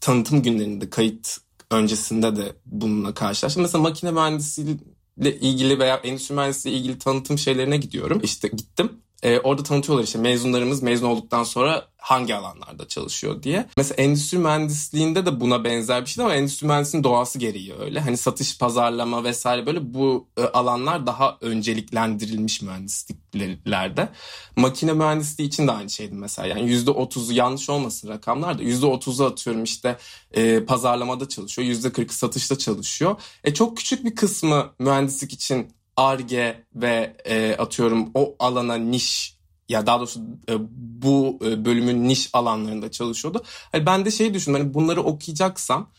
tanıtım 0.00 0.42
günlerinde 0.42 0.90
kayıt 0.90 1.41
öncesinde 1.72 2.36
de 2.36 2.52
bununla 2.66 3.14
karşılaştım. 3.14 3.62
Mesela 3.62 3.82
makine 3.82 4.10
mühendisliğiyle 4.10 5.40
ilgili 5.40 5.78
veya 5.78 5.96
endüstri 5.96 6.34
mühendisliğiyle 6.34 6.80
ilgili 6.80 6.98
tanıtım 6.98 7.38
şeylerine 7.38 7.76
gidiyorum. 7.76 8.20
İşte 8.24 8.48
gittim. 8.48 8.90
Ee, 9.22 9.38
orada 9.38 9.62
tanıtıyorlar 9.62 10.04
işte 10.04 10.18
mezunlarımız 10.18 10.82
mezun 10.82 11.06
olduktan 11.06 11.44
sonra 11.44 11.88
hangi 12.02 12.34
alanlarda 12.34 12.88
çalışıyor 12.88 13.42
diye. 13.42 13.66
Mesela 13.76 14.02
endüstri 14.02 14.38
mühendisliğinde 14.38 15.26
de 15.26 15.40
buna 15.40 15.64
benzer 15.64 16.02
bir 16.02 16.06
şey 16.06 16.24
ama 16.24 16.34
endüstri 16.34 16.66
mühendisliğinin 16.66 17.04
doğası 17.04 17.38
gereği 17.38 17.74
öyle. 17.74 18.00
Hani 18.00 18.16
satış, 18.16 18.58
pazarlama 18.58 19.24
vesaire 19.24 19.66
böyle 19.66 19.94
bu 19.94 20.28
e, 20.36 20.42
alanlar 20.42 21.06
daha 21.06 21.38
önceliklendirilmiş 21.40 22.62
mühendisliklerde. 22.62 24.08
Makine 24.56 24.92
mühendisliği 24.92 25.48
için 25.48 25.66
de 25.68 25.72
aynı 25.72 25.90
şeydi 25.90 26.14
mesela. 26.14 26.48
Yani 26.48 26.70
yüzde 26.70 26.90
otuzu 26.90 27.32
yanlış 27.32 27.70
olmasın 27.70 28.08
rakamlar 28.08 28.58
da 28.58 28.62
yüzde 28.62 28.86
otuzu 28.86 29.24
atıyorum 29.24 29.64
işte 29.64 29.96
e, 30.32 30.64
pazarlamada 30.64 31.28
çalışıyor. 31.28 31.68
Yüzde 31.68 31.92
kırkı 31.92 32.14
satışta 32.14 32.58
çalışıyor. 32.58 33.16
E, 33.44 33.54
çok 33.54 33.76
küçük 33.76 34.04
bir 34.04 34.14
kısmı 34.14 34.72
mühendislik 34.78 35.32
için 35.32 35.72
ARGE 35.96 36.64
ve 36.74 37.16
e, 37.24 37.56
atıyorum 37.58 38.10
o 38.14 38.36
alana 38.38 38.74
niş 38.74 39.36
ya 39.68 39.86
daha 39.86 39.98
doğrusu 39.98 40.20
e, 40.48 40.54
bu 41.02 41.38
e, 41.44 41.64
bölümün 41.64 42.08
niş 42.08 42.30
alanlarında 42.32 42.90
çalışıyordu. 42.90 43.42
Hani 43.72 43.86
ben 43.86 44.04
de 44.04 44.10
şey 44.10 44.34
düşündüm 44.34 44.60
hani 44.60 44.74
bunları 44.74 45.02
okuyacaksam 45.02 45.90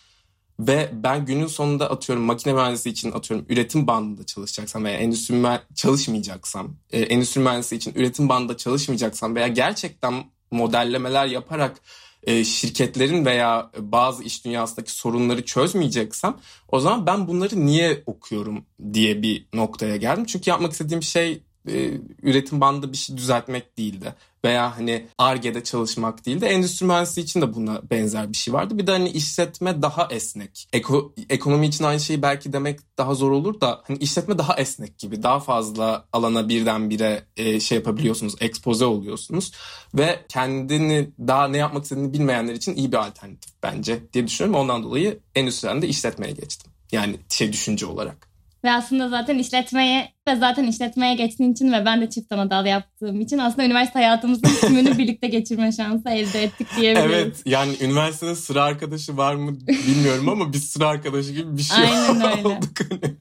ve 0.60 0.90
ben 0.94 1.26
günün 1.26 1.48
sonunda 1.48 1.90
atıyorum 1.92 2.24
makine 2.24 2.54
mühendisliği 2.54 2.94
için 2.94 3.12
atıyorum 3.12 3.46
üretim 3.50 3.88
bandında 3.88 4.26
çalışacaksam 4.26 4.84
veya 4.84 4.98
endüstri 4.98 5.36
mühend- 5.36 5.76
çalışmayacaksam, 5.76 6.76
e, 6.92 7.02
endüstri 7.02 7.42
mühendisliği 7.42 7.78
için 7.78 7.94
üretim 7.96 8.30
bandında 8.30 8.58
çalışmayacaksam 8.58 9.36
veya 9.36 9.48
gerçekten 9.48 10.24
modellemeler 10.52 11.26
yaparak 11.26 11.82
e, 12.24 12.44
şirketlerin 12.44 13.26
veya 13.26 13.72
bazı 13.80 14.24
iş 14.24 14.46
dünyasındaki 14.46 14.92
sorunları 14.92 15.46
çözmeyeceksem 15.46 16.38
o 16.68 16.80
zaman 16.80 17.06
ben 17.06 17.28
bunları 17.28 17.66
niye 17.66 18.04
okuyorum 18.06 18.66
diye 18.94 19.22
bir 19.22 19.48
noktaya 19.54 19.96
geldim. 19.96 20.26
Çünkü 20.26 20.50
yapmak 20.50 20.72
istediğim 20.72 21.04
şey 21.04 21.44
e, 21.68 21.92
üretim 22.24 22.62
bandı 22.62 22.92
bir 22.92 22.98
şey 22.98 23.18
düzeltmek 23.18 23.78
değildi. 23.78 24.16
Veya 24.46 24.78
hani 24.78 25.08
ARGE'de 25.18 25.64
çalışmak 25.64 26.26
değildi. 26.26 26.46
Endüstri 26.46 26.86
mühendisliği 26.86 27.26
için 27.26 27.42
de 27.42 27.54
buna 27.54 27.82
benzer 27.90 28.30
bir 28.32 28.38
şey 28.38 28.54
vardı. 28.54 28.78
Bir 28.78 28.88
de 28.88 28.92
hani 28.92 29.10
işletme 29.10 29.82
daha 29.82 30.08
esnek. 30.12 30.68
Eko, 30.74 31.14
ekonomi 31.30 31.68
için 31.68 31.84
aynı 31.84 32.00
şeyi 32.00 32.22
belki 32.22 32.54
demek 32.54 32.80
daha 32.98 33.14
zor 33.16 33.32
olur 33.32 33.62
da 33.62 33.82
hani 33.88 33.98
işletme 33.98 34.38
daha 34.38 34.56
esnek 34.56 34.98
gibi. 34.98 35.24
Daha 35.24 35.40
fazla 35.40 36.06
alana 36.14 36.50
birdenbire 36.50 37.26
e, 37.38 37.60
şey 37.60 37.78
yapabiliyorsunuz. 37.78 38.36
Ekspoze 38.40 38.86
oluyorsunuz. 38.86 39.52
Ve 39.96 40.26
kendini 40.30 41.10
daha 41.20 41.48
ne 41.48 41.58
yapmak 41.58 41.84
istediğini 41.84 42.14
bilmeyenler 42.14 42.54
için 42.54 42.76
iyi 42.76 42.92
bir 42.92 42.98
alternatif 42.98 43.54
bence 43.64 44.04
diye 44.14 44.28
düşünüyorum. 44.28 44.62
Ondan 44.62 44.84
dolayı 44.84 45.20
endüstriden 45.36 45.82
de 45.82 45.88
işletmeye 45.88 46.32
geçtim. 46.34 46.72
Yani 46.92 47.20
şey 47.30 47.54
düşünce 47.54 47.86
olarak. 47.86 48.33
Ve 48.64 48.72
aslında 48.72 49.10
zaten 49.10 49.38
işletmeye 49.38 50.14
ve 50.28 50.36
zaten 50.36 50.64
işletmeye 50.68 51.16
geçtiğin 51.16 51.52
için 51.54 51.72
ve 51.74 51.86
ben 51.86 52.02
de 52.02 52.10
çift 52.10 52.32
ana 52.32 52.50
dal 52.50 52.66
yaptığım 52.66 53.22
için 53.22 53.38
aslında 53.38 53.66
üniversite 53.66 54.00
hayatımızın 54.00 54.50
tümünü 54.62 54.98
birlikte 54.98 55.28
geçirme 55.28 55.72
şansı 55.72 56.10
elde 56.10 56.44
ettik 56.44 56.68
diyebiliriz. 56.78 57.12
Evet 57.14 57.42
yani 57.46 57.76
üniversitede 57.82 58.36
sıra 58.36 58.64
arkadaşı 58.64 59.18
var 59.18 59.36
mı 59.36 59.58
bilmiyorum 59.68 60.30
ama 60.30 60.54
biz 60.54 60.70
sıra 60.70 60.88
arkadaşı 60.88 61.32
gibi 61.32 61.58
bir 61.58 61.64
şey 61.64 61.86
Aynen 61.86 62.22
öyle. 62.38 62.48
olduk. 62.48 62.70
Hani. 62.90 63.16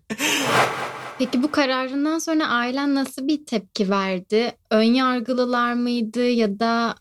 Peki 1.18 1.42
bu 1.42 1.50
kararından 1.50 2.18
sonra 2.18 2.46
ailen 2.46 2.94
nasıl 2.94 3.28
bir 3.28 3.46
tepki 3.46 3.90
verdi? 3.90 4.52
Ön 4.70 4.82
yargılılar 4.82 5.75
mıydı 5.75 6.28
ya 6.28 6.61
da 6.61 6.94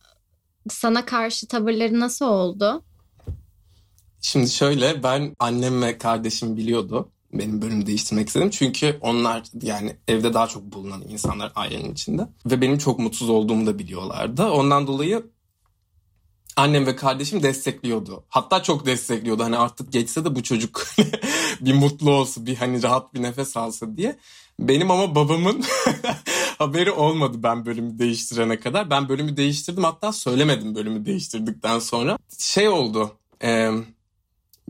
sana 0.69 1.05
karşı 1.05 1.47
tavırları 1.47 1.99
nasıl 1.99 2.25
oldu? 2.25 2.83
Şimdi 4.21 4.49
şöyle 4.49 5.03
ben 5.03 5.35
annem 5.39 5.81
ve 5.81 5.97
kardeşim 5.97 6.57
biliyordu 6.57 7.11
benim 7.33 7.61
bölüm 7.61 7.85
değiştirmek 7.85 8.27
istedim. 8.27 8.49
Çünkü 8.49 8.97
onlar 9.01 9.43
yani 9.61 9.95
evde 10.07 10.33
daha 10.33 10.47
çok 10.47 10.63
bulunan 10.63 11.01
insanlar 11.09 11.51
ailenin 11.55 11.93
içinde. 11.93 12.27
Ve 12.45 12.61
benim 12.61 12.77
çok 12.77 12.99
mutsuz 12.99 13.29
olduğumu 13.29 13.65
da 13.65 13.79
biliyorlardı. 13.79 14.45
Ondan 14.45 14.87
dolayı 14.87 15.23
annem 16.55 16.85
ve 16.85 16.95
kardeşim 16.95 17.43
destekliyordu. 17.43 18.23
Hatta 18.29 18.63
çok 18.63 18.85
destekliyordu. 18.85 19.43
Hani 19.43 19.57
artık 19.57 19.91
geçse 19.91 20.25
de 20.25 20.35
bu 20.35 20.43
çocuk 20.43 20.87
bir 21.61 21.73
mutlu 21.73 22.11
olsun, 22.11 22.45
bir 22.45 22.55
hani 22.55 22.83
rahat 22.83 23.13
bir 23.13 23.21
nefes 23.21 23.57
alsa 23.57 23.97
diye. 23.97 24.19
Benim 24.59 24.91
ama 24.91 25.15
babamın 25.15 25.63
haberi 26.57 26.91
olmadı 26.91 27.37
ben 27.43 27.65
bölümü 27.65 27.99
değiştirene 27.99 28.59
kadar. 28.59 28.89
Ben 28.89 29.09
bölümü 29.09 29.37
değiştirdim 29.37 29.83
hatta 29.83 30.11
söylemedim 30.13 30.75
bölümü 30.75 31.05
değiştirdikten 31.05 31.79
sonra. 31.79 32.17
Şey 32.37 32.69
oldu. 32.69 33.11
Eee 33.43 33.71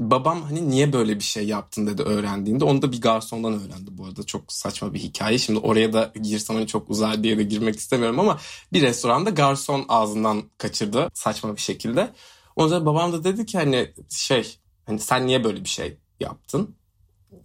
babam 0.10 0.42
hani 0.42 0.70
niye 0.70 0.94
böyle 0.94 1.16
bir 1.16 1.24
şey 1.24 1.48
yaptın 1.48 1.88
dedi 1.88 2.02
öğrendiğinde. 2.02 2.66
Onu 2.66 2.82
da 2.82 2.92
bir 2.92 3.02
garsondan 3.02 3.54
öğrendi 3.54 3.98
bu 3.98 4.06
arada. 4.06 4.24
Çok 4.24 4.54
saçma 4.54 4.94
bir 4.94 5.00
hikaye. 5.00 5.38
Şimdi 5.38 5.60
oraya 5.60 5.94
da 5.94 6.14
girsem 6.22 6.56
hani 6.56 6.68
çok 6.68 6.90
uzar 6.90 7.24
diye 7.24 7.38
de 7.38 7.44
girmek 7.44 7.76
istemiyorum 7.76 8.20
ama 8.20 8.40
bir 8.74 8.82
restoranda 8.82 9.30
garson 9.30 9.86
ağzından 9.90 10.44
kaçırdı 10.58 11.10
saçma 11.14 11.56
bir 11.56 11.62
şekilde. 11.62 12.14
O 12.56 12.64
yüzden 12.64 12.86
babam 12.86 13.14
da 13.14 13.24
dedi 13.24 13.46
ki 13.46 13.58
hani 13.58 13.94
şey 14.10 14.58
hani 14.86 15.00
sen 15.00 15.28
niye 15.28 15.44
böyle 15.44 15.64
bir 15.64 15.70
şey 15.70 15.98
yaptın? 16.20 16.76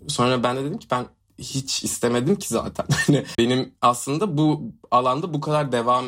Sonra 0.09 0.43
ben 0.43 0.57
de 0.57 0.65
dedim 0.65 0.79
ki 0.79 0.87
ben 0.91 1.07
hiç 1.39 1.85
istemedim 1.85 2.37
ki 2.37 2.49
zaten. 2.49 2.87
Hani 3.07 3.25
benim 3.39 3.75
aslında 3.83 4.39
bu 4.39 4.73
alanda 4.91 5.35
bu 5.35 5.41
kadar 5.41 5.73
devam 5.73 6.05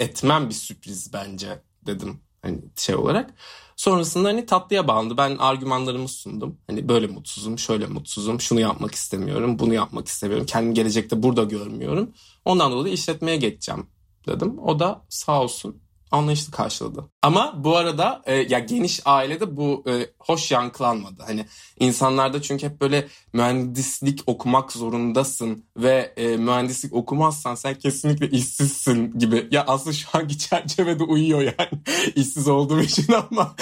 etmem 0.00 0.48
bir 0.48 0.54
sürpriz 0.54 1.12
bence 1.12 1.62
dedim 1.86 2.23
hani 2.44 2.58
şey 2.76 2.94
olarak. 2.94 3.34
Sonrasında 3.76 4.28
hani 4.28 4.46
tatlıya 4.46 4.88
bağlandı. 4.88 5.16
Ben 5.16 5.36
argümanlarımı 5.36 6.08
sundum. 6.08 6.58
Hani 6.66 6.88
böyle 6.88 7.06
mutsuzum, 7.06 7.58
şöyle 7.58 7.86
mutsuzum, 7.86 8.40
şunu 8.40 8.60
yapmak 8.60 8.94
istemiyorum, 8.94 9.58
bunu 9.58 9.74
yapmak 9.74 10.08
istemiyorum. 10.08 10.46
Kendimi 10.46 10.74
gelecekte 10.74 11.22
burada 11.22 11.44
görmüyorum. 11.44 12.10
Ondan 12.44 12.72
dolayı 12.72 12.94
işletmeye 12.94 13.36
geçeceğim 13.36 13.86
dedim. 14.26 14.58
O 14.58 14.78
da 14.78 15.04
sağ 15.08 15.42
olsun 15.42 15.83
anlayışlı 16.10 16.52
karşıladı. 16.52 17.10
Ama 17.22 17.64
bu 17.64 17.76
arada 17.76 18.22
e, 18.26 18.34
ya 18.34 18.58
geniş 18.58 19.00
ailede 19.04 19.56
bu 19.56 19.84
e, 19.88 20.06
hoş 20.18 20.50
yankılanmadı. 20.50 21.22
Hani 21.26 21.46
insanlarda 21.80 22.42
çünkü 22.42 22.66
hep 22.66 22.80
böyle 22.80 23.08
mühendislik 23.32 24.20
okumak 24.26 24.72
zorundasın 24.72 25.64
ve 25.76 26.12
e, 26.16 26.36
mühendislik 26.36 26.92
okumazsan 26.92 27.54
sen 27.54 27.74
kesinlikle 27.74 28.30
işsizsin 28.30 29.18
gibi. 29.18 29.48
Ya 29.50 29.64
aslında 29.66 29.96
şu 29.96 30.08
anki 30.12 30.38
çerçevede 30.48 31.04
uyuyor 31.04 31.40
yani 31.40 31.82
işsiz 32.14 32.48
olduğum 32.48 32.80
için 32.80 33.12
ama 33.12 33.54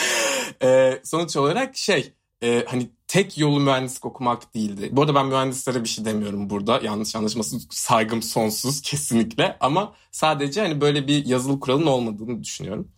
e, 0.63 1.01
sonuç 1.05 1.37
olarak 1.37 1.77
şey 1.77 2.13
e, 2.43 2.65
hani 2.69 2.91
tek 3.09 3.39
yolu 3.39 3.61
mühendislik 3.61 4.07
okumak 4.07 4.55
değildi. 4.55 4.89
Bu 4.93 5.03
arada 5.03 5.15
ben 5.15 5.27
mühendislere 5.27 5.85
bir 5.85 5.89
şey 5.89 6.05
demiyorum 6.05 6.51
burada. 6.51 6.81
Yanlış 6.83 7.17
anlaşılmasın 7.17 7.63
saygım 7.71 8.23
sonsuz 8.23 8.83
kesinlikle. 8.83 9.57
Ama 9.61 9.93
sadece 10.13 10.61
hani 10.61 10.81
böyle 10.81 11.07
bir 11.07 11.27
yazılı 11.27 11.61
kuralın 11.61 11.87
olmadığını 11.87 12.45
düşünüyorum. 12.45 12.89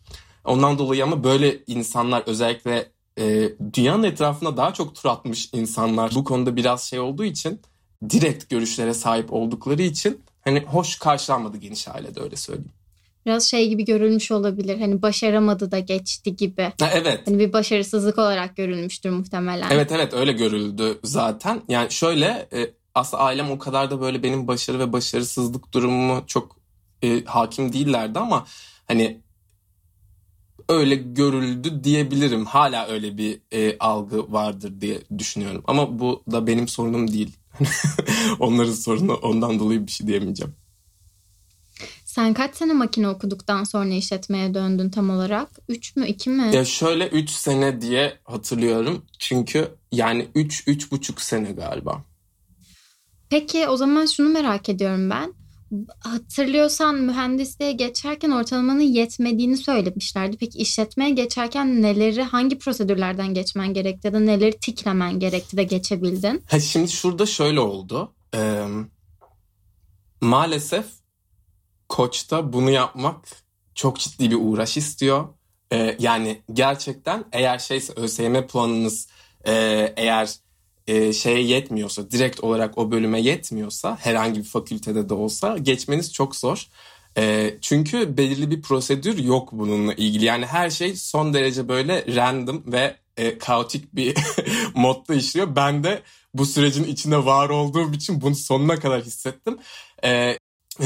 Ondan 0.44 0.78
dolayı 0.78 1.04
ama 1.04 1.24
böyle 1.24 1.64
insanlar 1.66 2.22
özellikle 2.26 2.92
e, 3.18 3.52
dünyanın 3.72 4.02
etrafında 4.02 4.56
daha 4.56 4.74
çok 4.74 4.94
tur 4.94 5.08
atmış 5.08 5.50
insanlar 5.52 6.12
bu 6.14 6.24
konuda 6.24 6.56
biraz 6.56 6.82
şey 6.82 7.00
olduğu 7.00 7.24
için 7.24 7.60
direkt 8.10 8.50
görüşlere 8.50 8.94
sahip 8.94 9.32
oldukları 9.32 9.82
için 9.82 10.22
hani 10.40 10.60
hoş 10.60 10.98
karşılanmadı 10.98 11.56
geniş 11.56 11.88
ailede 11.88 12.20
öyle 12.20 12.36
söyleyeyim 12.36 12.72
biraz 13.26 13.44
şey 13.44 13.68
gibi 13.68 13.84
görülmüş 13.84 14.30
olabilir. 14.30 14.80
Hani 14.80 15.02
başaramadı 15.02 15.70
da 15.70 15.78
geçti 15.78 16.36
gibi. 16.36 16.72
Ha, 16.80 16.90
evet. 16.94 17.20
Hani 17.26 17.38
bir 17.38 17.52
başarısızlık 17.52 18.18
olarak 18.18 18.56
görülmüştür 18.56 19.10
muhtemelen. 19.10 19.70
Evet 19.70 19.92
evet 19.92 20.14
öyle 20.14 20.32
görüldü 20.32 20.98
zaten. 21.04 21.62
Yani 21.68 21.90
şöyle 21.90 22.48
e, 22.52 22.70
aslında 22.94 23.22
ailem 23.22 23.50
o 23.50 23.58
kadar 23.58 23.90
da 23.90 24.00
böyle 24.00 24.22
benim 24.22 24.48
başarı 24.48 24.78
ve 24.78 24.92
başarısızlık 24.92 25.74
durumumu 25.74 26.24
çok 26.26 26.56
e, 27.02 27.24
hakim 27.24 27.72
değillerdi 27.72 28.18
ama 28.18 28.46
hani 28.86 29.20
öyle 30.68 30.94
görüldü 30.94 31.84
diyebilirim. 31.84 32.46
Hala 32.46 32.86
öyle 32.86 33.18
bir 33.18 33.40
e, 33.52 33.78
algı 33.78 34.32
vardır 34.32 34.80
diye 34.80 34.98
düşünüyorum. 35.18 35.62
Ama 35.66 35.98
bu 35.98 36.22
da 36.32 36.46
benim 36.46 36.68
sorunum 36.68 37.12
değil. 37.12 37.36
Onların 38.38 38.72
sorunu 38.72 39.14
ondan 39.14 39.58
dolayı 39.58 39.86
bir 39.86 39.92
şey 39.92 40.06
diyemeyeceğim. 40.06 40.54
Sen 42.14 42.34
kaç 42.34 42.56
sene 42.56 42.72
makine 42.72 43.08
okuduktan 43.08 43.64
sonra 43.64 43.94
işletmeye 43.94 44.54
döndün 44.54 44.90
tam 44.90 45.10
olarak? 45.10 45.48
3 45.68 45.96
mü 45.96 46.06
2 46.06 46.30
mi? 46.30 46.50
Ya 46.54 46.64
şöyle 46.64 47.08
3 47.08 47.30
sene 47.30 47.80
diye 47.80 48.18
hatırlıyorum. 48.24 49.02
Çünkü 49.18 49.68
yani 49.92 50.28
3 50.34 50.64
üç, 50.66 50.86
3,5 50.86 51.20
sene 51.20 51.52
galiba. 51.52 52.04
Peki 53.30 53.68
o 53.68 53.76
zaman 53.76 54.06
şunu 54.06 54.28
merak 54.28 54.68
ediyorum 54.68 55.10
ben. 55.10 55.34
Hatırlıyorsan 56.00 56.94
mühendisliğe 56.94 57.72
geçerken 57.72 58.30
ortalamanın 58.30 58.80
yetmediğini 58.80 59.56
söylemişlerdi. 59.56 60.36
Peki 60.36 60.58
işletmeye 60.58 61.10
geçerken 61.10 61.82
neleri, 61.82 62.22
hangi 62.22 62.58
prosedürlerden 62.58 63.34
geçmen 63.34 63.74
gerekti 63.74 64.06
ya 64.06 64.12
da 64.12 64.20
neleri 64.20 64.58
tiklemen 64.60 65.18
gerekti 65.18 65.56
de 65.56 65.62
geçebildin? 65.64 66.42
Ha, 66.46 66.60
şimdi 66.60 66.90
şurada 66.90 67.26
şöyle 67.26 67.60
oldu. 67.60 68.12
Ee, 68.34 68.64
maalesef 70.20 71.03
koçta 71.88 72.52
bunu 72.52 72.70
yapmak 72.70 73.16
çok 73.74 73.98
ciddi 73.98 74.30
bir 74.30 74.38
uğraş 74.40 74.76
istiyor. 74.76 75.28
Ee, 75.72 75.96
yani 75.98 76.42
gerçekten 76.52 77.24
eğer 77.32 77.58
şeyse 77.58 77.92
ÖSYM 77.96 78.46
puanınız 78.46 79.08
e, 79.46 79.52
eğer 79.96 80.34
e, 80.86 81.12
şeye 81.12 81.42
yetmiyorsa 81.42 82.10
direkt 82.10 82.40
olarak 82.40 82.78
o 82.78 82.90
bölüme 82.90 83.20
yetmiyorsa 83.20 83.98
herhangi 84.00 84.38
bir 84.38 84.44
fakültede 84.44 85.08
de 85.08 85.14
olsa 85.14 85.58
geçmeniz 85.58 86.12
çok 86.12 86.36
zor. 86.36 86.66
E, 87.18 87.54
çünkü 87.60 88.16
belirli 88.16 88.50
bir 88.50 88.62
prosedür 88.62 89.18
yok 89.18 89.48
bununla 89.52 89.94
ilgili. 89.94 90.24
Yani 90.24 90.46
her 90.46 90.70
şey 90.70 90.96
son 90.96 91.34
derece 91.34 91.68
böyle 91.68 92.16
random 92.16 92.62
ve 92.66 92.96
e, 93.16 93.38
kaotik 93.38 93.94
bir 93.94 94.16
modda 94.74 95.14
işliyor. 95.14 95.56
Ben 95.56 95.84
de 95.84 96.02
bu 96.34 96.46
sürecin 96.46 96.84
içinde 96.84 97.24
var 97.24 97.48
olduğum 97.48 97.92
için 97.92 98.20
bunu 98.20 98.34
sonuna 98.34 98.76
kadar 98.76 99.02
hissettim. 99.02 99.58
E, 100.04 100.38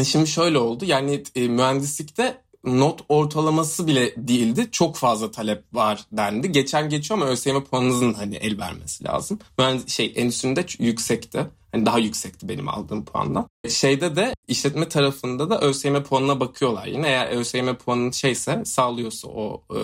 şimdi 0.05 0.27
şöyle 0.27 0.59
oldu 0.59 0.85
yani 0.85 1.23
e, 1.35 1.49
mühendislikte 1.49 2.41
not 2.65 3.01
ortalaması 3.09 3.87
bile 3.87 4.15
değildi. 4.17 4.69
Çok 4.73 4.97
fazla 4.97 5.31
talep 5.31 5.75
var 5.75 6.05
dendi. 6.13 6.53
Geçen 6.53 6.89
geçiyor 6.89 7.21
ama 7.21 7.31
ÖSYM 7.31 7.65
puanınızın 7.65 8.15
hani 8.15 8.37
el 8.37 8.59
vermesi 8.59 9.05
lazım. 9.05 9.39
Mühendis, 9.59 9.89
şey 9.89 10.13
endüstrinde 10.17 10.67
yüksekti. 10.79 11.47
Hani 11.73 11.87
daha 11.87 11.99
yüksekti 11.99 12.49
benim 12.49 12.69
aldığım 12.69 13.05
puandan. 13.05 13.49
Şeyde 13.69 14.17
de 14.17 14.35
işletme 14.49 14.89
tarafında 14.89 15.51
da 15.51 15.61
ÖSYM 15.61 16.03
puanına 16.03 16.41
bakıyorlar. 16.41 16.87
Yine 16.87 17.09
eğer 17.09 17.29
ÖSYM 17.29 17.75
puanın 17.75 18.11
şeyse 18.11 18.65
sağlıyorsa 18.65 19.29
o 19.29 19.63
e, 19.71 19.81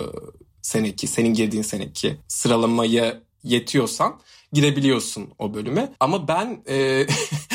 seneki, 0.61 1.07
senin 1.07 1.33
girdiğin 1.33 1.63
seneki 1.63 2.17
sıralamayı 2.27 3.21
yetiyorsan 3.43 4.19
girebiliyorsun 4.53 5.29
o 5.39 5.53
bölüme. 5.53 5.93
Ama 5.99 6.27
ben 6.27 6.63
e, 6.69 7.07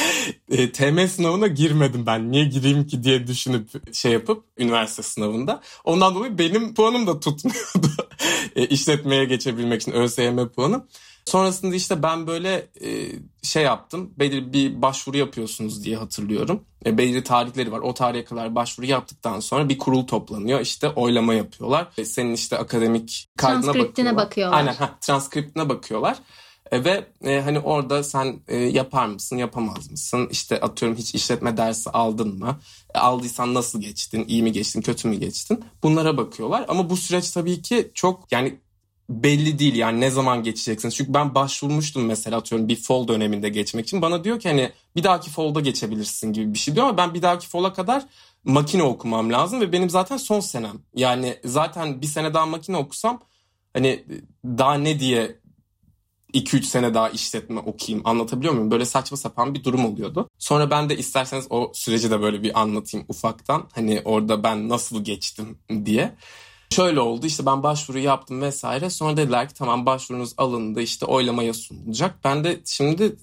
e, 0.51 0.73
TM 0.73 1.07
sınavına 1.07 1.47
girmedim 1.47 2.07
ben. 2.07 2.33
Niye 2.33 2.45
gireyim 2.45 2.87
ki 2.87 3.03
diye 3.03 3.27
düşünüp 3.27 3.95
şey 3.95 4.13
yapıp 4.13 4.45
üniversite 4.59 5.03
sınavında. 5.03 5.61
Ondan 5.85 6.15
dolayı 6.15 6.39
benim 6.39 6.75
puanım 6.75 7.07
da 7.07 7.21
tutmuyordu. 7.21 8.09
e, 8.57 8.67
işletmeye 8.67 9.25
geçebilmek 9.25 9.83
için 9.83 9.93
ÖSYM 9.93 10.49
puanı. 10.49 10.87
Sonrasında 11.25 11.75
işte 11.75 12.03
ben 12.03 12.27
böyle 12.27 12.69
e, 12.85 13.09
şey 13.43 13.63
yaptım. 13.63 14.11
Belirli 14.19 14.53
bir 14.53 14.83
başvuru 14.83 15.17
yapıyorsunuz 15.17 15.85
diye 15.85 15.97
hatırlıyorum. 15.97 16.65
E, 16.87 16.99
belirli 16.99 17.25
tarihleri 17.25 17.73
var. 17.73 17.79
O 17.79 17.95
tarihe 17.95 18.25
kadar 18.25 18.55
başvuru 18.55 18.87
yaptıktan 18.87 19.41
sonra 19.41 19.69
bir 19.69 19.79
kurul 19.79 20.07
toplanıyor. 20.07 20.61
İşte 20.61 20.89
oylama 20.89 21.35
yapıyorlar. 21.35 21.89
E, 21.99 22.05
senin 22.05 22.35
işte 22.35 22.59
akademik 22.59 23.29
kaydına 23.37 23.61
Transkriptine 23.61 23.87
bakıyorlar. 23.87 24.27
bakıyorlar. 24.27 24.59
Aynen 24.59 24.75
ha, 24.75 24.99
transkriptine 25.01 25.69
bakıyorlar. 25.69 26.19
E, 26.71 26.85
ve 26.85 27.05
e, 27.25 27.41
hani 27.41 27.59
orada 27.59 28.03
sen 28.03 28.41
e, 28.49 28.57
yapar 28.57 29.07
mısın, 29.07 29.37
yapamaz 29.37 29.91
mısın? 29.91 30.29
İşte 30.31 30.61
atıyorum 30.61 30.99
hiç 30.99 31.15
işletme 31.15 31.57
dersi 31.57 31.91
aldın 31.91 32.39
mı? 32.39 32.61
E, 32.95 32.99
aldıysan 32.99 33.55
nasıl 33.55 33.81
geçtin? 33.81 34.25
İyi 34.29 34.43
mi 34.43 34.53
geçtin, 34.53 34.81
kötü 34.81 35.09
mü 35.09 35.17
geçtin? 35.17 35.65
Bunlara 35.83 36.17
bakıyorlar. 36.17 36.65
Ama 36.69 36.91
bu 36.91 36.97
süreç 36.97 37.31
tabii 37.31 37.63
ki 37.63 37.91
çok 37.95 38.33
yani 38.33 38.59
belli 39.11 39.59
değil 39.59 39.75
yani 39.75 40.01
ne 40.01 40.11
zaman 40.11 40.43
geçeceksiniz. 40.43 40.95
Çünkü 40.95 41.15
ben 41.15 41.35
başvurmuştum 41.35 42.05
mesela 42.05 42.37
atıyorum 42.37 42.69
bir 42.69 42.77
fall 42.77 43.09
döneminde 43.09 43.49
geçmek 43.49 43.87
için. 43.87 44.03
Bana 44.03 44.25
diyor 44.25 44.41
ki 44.41 44.49
hani 44.49 44.73
bir 44.97 45.03
dahaki 45.03 45.31
fall'da 45.31 45.61
geçebilirsin 45.61 46.33
gibi 46.33 46.55
bir 46.55 46.59
şey 46.59 46.75
diyor 46.75 46.87
ama 46.87 46.97
ben 46.97 47.15
bir 47.15 47.23
dahaki 47.23 47.49
fall'a 47.49 47.73
kadar 47.73 48.07
makine 48.45 48.83
okumam 48.83 49.33
lazım 49.33 49.61
ve 49.61 49.73
benim 49.73 49.91
zaten 49.91 50.17
son 50.17 50.41
senem. 50.41 50.79
Yani 50.95 51.39
zaten 51.45 52.03
bir 52.03 52.07
sene 52.07 52.35
daha 52.35 52.47
makine 52.47 52.77
okusam 52.77 53.21
hani 53.73 54.05
daha 54.45 54.75
ne 54.75 55.01
diye 55.01 55.40
2-3 56.35 56.63
sene 56.63 56.95
daha 56.95 57.09
işletme 57.09 57.61
okuyayım 57.61 58.07
anlatabiliyor 58.07 58.55
muyum? 58.55 58.71
Böyle 58.71 58.85
saçma 58.85 59.17
sapan 59.17 59.55
bir 59.55 59.65
durum 59.65 59.85
oluyordu. 59.85 60.29
Sonra 60.39 60.71
ben 60.71 60.89
de 60.89 60.97
isterseniz 60.97 61.47
o 61.51 61.71
süreci 61.75 62.11
de 62.11 62.21
böyle 62.23 62.43
bir 62.43 62.61
anlatayım 62.61 63.07
ufaktan. 63.09 63.69
Hani 63.75 64.03
orada 64.05 64.43
ben 64.43 64.69
nasıl 64.69 65.05
geçtim 65.05 65.59
diye. 65.85 66.15
Şöyle 66.71 67.01
oldu 67.01 67.27
işte 67.27 67.47
ben 67.47 67.63
başvuru 67.63 67.99
yaptım 67.99 68.43
vesaire. 68.43 68.91
Sonra 68.91 69.17
dediler 69.17 69.49
ki 69.49 69.55
tamam 69.55 69.87
başvurunuz 69.87 70.35
alındı 70.37 70.83
işte 70.83 71.07
oylamaya 71.07 71.55
sunulacak. 71.55 72.25
Ben 72.25 72.45
de 72.45 72.61
şimdi 72.65 73.17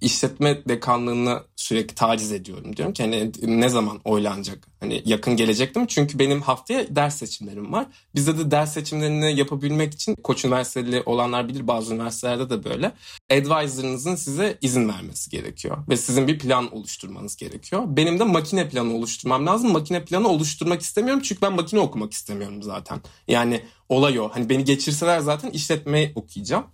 işletme 0.00 0.62
dekanlığını 0.68 1.42
sürekli 1.56 1.94
taciz 1.94 2.32
ediyorum. 2.32 2.76
Diyorum 2.76 2.92
ki 2.94 3.02
hani 3.02 3.32
ne 3.42 3.68
zaman 3.68 4.00
oylanacak? 4.04 4.68
Hani 4.80 5.02
yakın 5.04 5.36
gelecekti 5.36 5.80
mi? 5.80 5.88
Çünkü 5.88 6.18
benim 6.18 6.42
haftaya 6.42 6.96
ders 6.96 7.16
seçimlerim 7.16 7.72
var. 7.72 7.86
Bizde 8.14 8.38
de 8.38 8.50
ders 8.50 8.74
seçimlerini 8.74 9.38
yapabilmek 9.38 9.94
için 9.94 10.14
Koç 10.14 10.44
Üniversiteli 10.44 11.02
olanlar 11.06 11.48
bilir 11.48 11.66
bazı 11.66 11.94
üniversitelerde 11.94 12.50
de 12.50 12.64
böyle. 12.64 12.92
Advisor'ınızın 13.30 14.14
size 14.14 14.58
izin 14.60 14.88
vermesi 14.88 15.30
gerekiyor. 15.30 15.78
Ve 15.88 15.96
sizin 15.96 16.28
bir 16.28 16.38
plan 16.38 16.74
oluşturmanız 16.74 17.36
gerekiyor. 17.36 17.82
Benim 17.86 18.18
de 18.18 18.24
makine 18.24 18.68
planı 18.68 18.94
oluşturmam 18.94 19.46
lazım. 19.46 19.72
Makine 19.72 20.04
planı 20.04 20.28
oluşturmak 20.28 20.82
istemiyorum 20.82 21.22
çünkü 21.22 21.42
ben 21.42 21.52
makine 21.52 21.80
okumak 21.80 22.12
istemiyorum 22.12 22.62
zaten. 22.62 23.00
Yani 23.28 23.62
olay 23.88 24.20
o. 24.20 24.28
Hani 24.28 24.48
beni 24.48 24.64
geçirseler 24.64 25.20
zaten 25.20 25.50
işletmeyi 25.50 26.12
okuyacağım. 26.14 26.64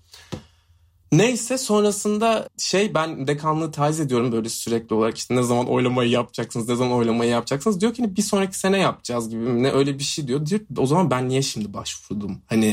Neyse 1.12 1.58
sonrasında 1.58 2.48
şey 2.58 2.94
ben 2.94 3.26
dekanlığı 3.26 3.70
taciz 3.72 4.00
ediyorum 4.00 4.32
böyle 4.32 4.48
sürekli 4.48 4.94
olarak. 4.94 5.18
İşte 5.18 5.36
ne 5.36 5.42
zaman 5.42 5.68
oylamayı 5.68 6.10
yapacaksınız 6.10 6.68
ne 6.68 6.76
zaman 6.76 6.92
oylamayı 6.92 7.30
yapacaksınız. 7.30 7.80
Diyor 7.80 7.94
ki 7.94 8.02
hani 8.02 8.16
bir 8.16 8.22
sonraki 8.22 8.58
sene 8.58 8.78
yapacağız 8.78 9.30
gibi 9.30 9.62
ne? 9.62 9.72
Öyle 9.72 9.98
bir 9.98 10.04
şey 10.04 10.28
diyor. 10.28 10.46
diyor 10.46 10.60
o 10.78 10.86
zaman 10.86 11.10
ben 11.10 11.28
niye 11.28 11.42
şimdi 11.42 11.74
başvurdum? 11.74 12.42
Hani 12.46 12.66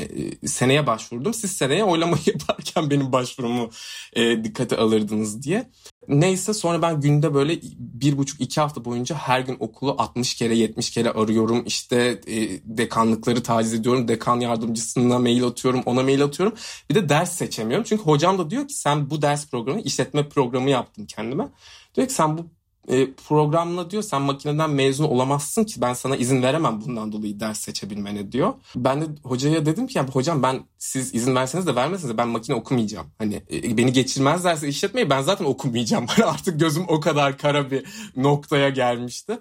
e, 0.44 0.48
seneye 0.48 0.88
başvurdum. 0.88 1.34
Siz 1.34 1.52
seneye 1.52 1.84
oylamayı 1.84 2.24
yaparken 2.28 2.90
benim 2.90 3.12
başvurumu 3.12 3.70
e, 4.14 4.44
dikkate 4.44 4.78
alırdınız. 4.78 5.44
diye. 5.44 5.70
Neyse 6.08 6.54
sonra 6.54 6.82
ben 6.82 7.02
günde 7.02 7.34
böyle 7.34 7.60
bir 7.78 8.18
buçuk 8.18 8.42
iki 8.42 8.62
hafta 8.62 8.86
boyunca 8.86 9.16
her 9.16 9.40
gün 9.40 9.58
okulu 9.60 9.96
60 9.98 10.34
kere 10.36 10.56
70 10.56 10.90
kere 10.90 11.12
arıyorum. 11.12 11.64
İşte 11.66 12.22
e, 12.28 12.60
dekanlıkları 12.66 13.44
taciz 13.44 13.74
ediyorum. 13.74 14.08
Dekan 14.08 14.40
yardımcısına 14.40 15.20
mail 15.20 15.44
atıyorum 15.44 15.82
ona 15.86 16.04
mail 16.04 16.24
atıyorum. 16.24 16.56
Bir 16.90 16.96
de 16.96 17.10
ders 17.10 17.32
seçemiyorum. 17.32 17.86
Çünkü 17.90 18.04
hocam 18.04 18.38
da 18.38 18.50
diyor 18.50 18.68
ki 18.68 18.74
sen 18.74 19.10
bu 19.10 19.22
ders 19.22 19.50
programı 19.50 19.82
işletme 19.82 20.30
programı 20.30 20.70
yaptın 20.70 21.06
kendime. 21.06 21.48
Diyor 21.96 22.08
ki 22.08 22.14
sen 22.14 22.38
bu 22.38 22.46
e, 22.88 23.14
programla 23.14 23.92
diyor 23.92 24.04
sen 24.04 24.22
makineden 24.22 24.70
mezun 24.70 25.04
olamazsın 25.04 25.64
ki 25.64 25.82
ben 25.82 25.94
sana 25.94 26.16
izin 26.16 26.44
veremem 26.44 26.82
bundan 26.82 27.12
dolayı 27.12 27.40
ders 27.40 27.60
seçebilmene 27.60 28.32
diyor. 28.32 28.54
Ben 28.76 29.02
de 29.02 29.06
hocaya 29.24 29.66
dedim 29.66 29.88
ki 29.88 29.98
ya 29.98 30.08
hocam 30.08 30.44
ben 30.44 30.64
siz 30.78 31.16
izin 31.16 31.36
verseniz 31.36 31.68
de 31.68 31.76
vermeseniz 31.76 32.14
de 32.14 32.18
ben 32.18 32.28
makine 32.28 32.56
okumayacağım. 32.56 33.08
Hani 33.18 33.42
e, 33.52 33.78
beni 33.78 33.94
geçirmezlerse 33.94 34.68
işletmeyi 34.68 35.10
ben 35.10 35.22
zaten 35.22 35.46
okumayacağım. 35.46 36.06
Artık 36.26 36.60
gözüm 36.60 36.84
o 36.88 37.00
kadar 37.00 37.38
kara 37.38 37.72
bir 37.72 37.86
noktaya 38.16 38.70
gelmişti. 38.70 39.40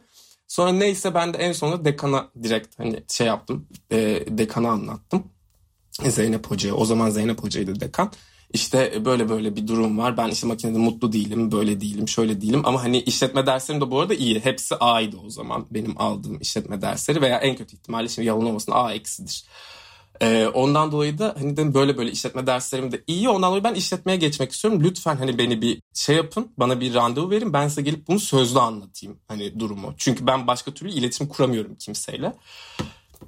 Sonra 0.48 0.72
neyse 0.72 1.14
ben 1.14 1.34
de 1.34 1.38
en 1.38 1.52
sonunda 1.52 1.84
dekana 1.84 2.28
direkt 2.42 2.78
hani 2.78 3.04
şey 3.08 3.26
yaptım. 3.26 3.66
E, 3.92 4.24
dekana 4.28 4.70
anlattım. 4.70 5.24
Zeynep 6.08 6.46
Hoca'ya. 6.46 6.74
O 6.74 6.84
zaman 6.84 7.10
Zeynep 7.10 7.42
Hoca'ydı 7.42 7.80
dekan. 7.80 8.12
İşte 8.52 9.04
böyle 9.04 9.28
böyle 9.28 9.56
bir 9.56 9.66
durum 9.68 9.98
var. 9.98 10.16
Ben 10.16 10.28
işte 10.28 10.46
makinede 10.46 10.78
mutlu 10.78 11.12
değilim, 11.12 11.52
böyle 11.52 11.80
değilim, 11.80 12.08
şöyle 12.08 12.40
değilim. 12.40 12.62
Ama 12.64 12.82
hani 12.82 13.00
işletme 13.00 13.46
derslerim 13.46 13.80
de 13.80 13.90
bu 13.90 14.00
arada 14.00 14.14
iyi. 14.14 14.40
Hepsi 14.40 14.74
A'ydı 14.76 15.16
o 15.26 15.30
zaman 15.30 15.66
benim 15.70 16.00
aldığım 16.00 16.40
işletme 16.40 16.82
dersleri. 16.82 17.20
Veya 17.20 17.38
en 17.38 17.56
kötü 17.56 17.76
ihtimalle 17.76 18.08
şimdi 18.08 18.28
yalan 18.28 18.46
olmasın 18.46 18.72
A 18.74 18.92
eksidir. 18.92 19.44
Ee, 20.22 20.46
ondan 20.54 20.92
dolayı 20.92 21.18
da 21.18 21.34
hani 21.38 21.56
dedim 21.56 21.74
böyle 21.74 21.98
böyle 21.98 22.10
işletme 22.10 22.46
derslerim 22.46 22.92
de 22.92 23.04
iyi. 23.06 23.28
Ondan 23.28 23.50
dolayı 23.50 23.64
ben 23.64 23.74
işletmeye 23.74 24.16
geçmek 24.16 24.52
istiyorum. 24.52 24.80
Lütfen 24.84 25.16
hani 25.16 25.38
beni 25.38 25.62
bir 25.62 25.82
şey 25.94 26.16
yapın. 26.16 26.52
Bana 26.56 26.80
bir 26.80 26.94
randevu 26.94 27.30
verin. 27.30 27.52
Ben 27.52 27.68
size 27.68 27.82
gelip 27.82 28.08
bunu 28.08 28.20
sözlü 28.20 28.58
anlatayım. 28.58 29.18
Hani 29.28 29.60
durumu. 29.60 29.94
Çünkü 29.96 30.26
ben 30.26 30.46
başka 30.46 30.74
türlü 30.74 30.92
iletişim 30.92 31.28
kuramıyorum 31.28 31.74
kimseyle. 31.74 32.32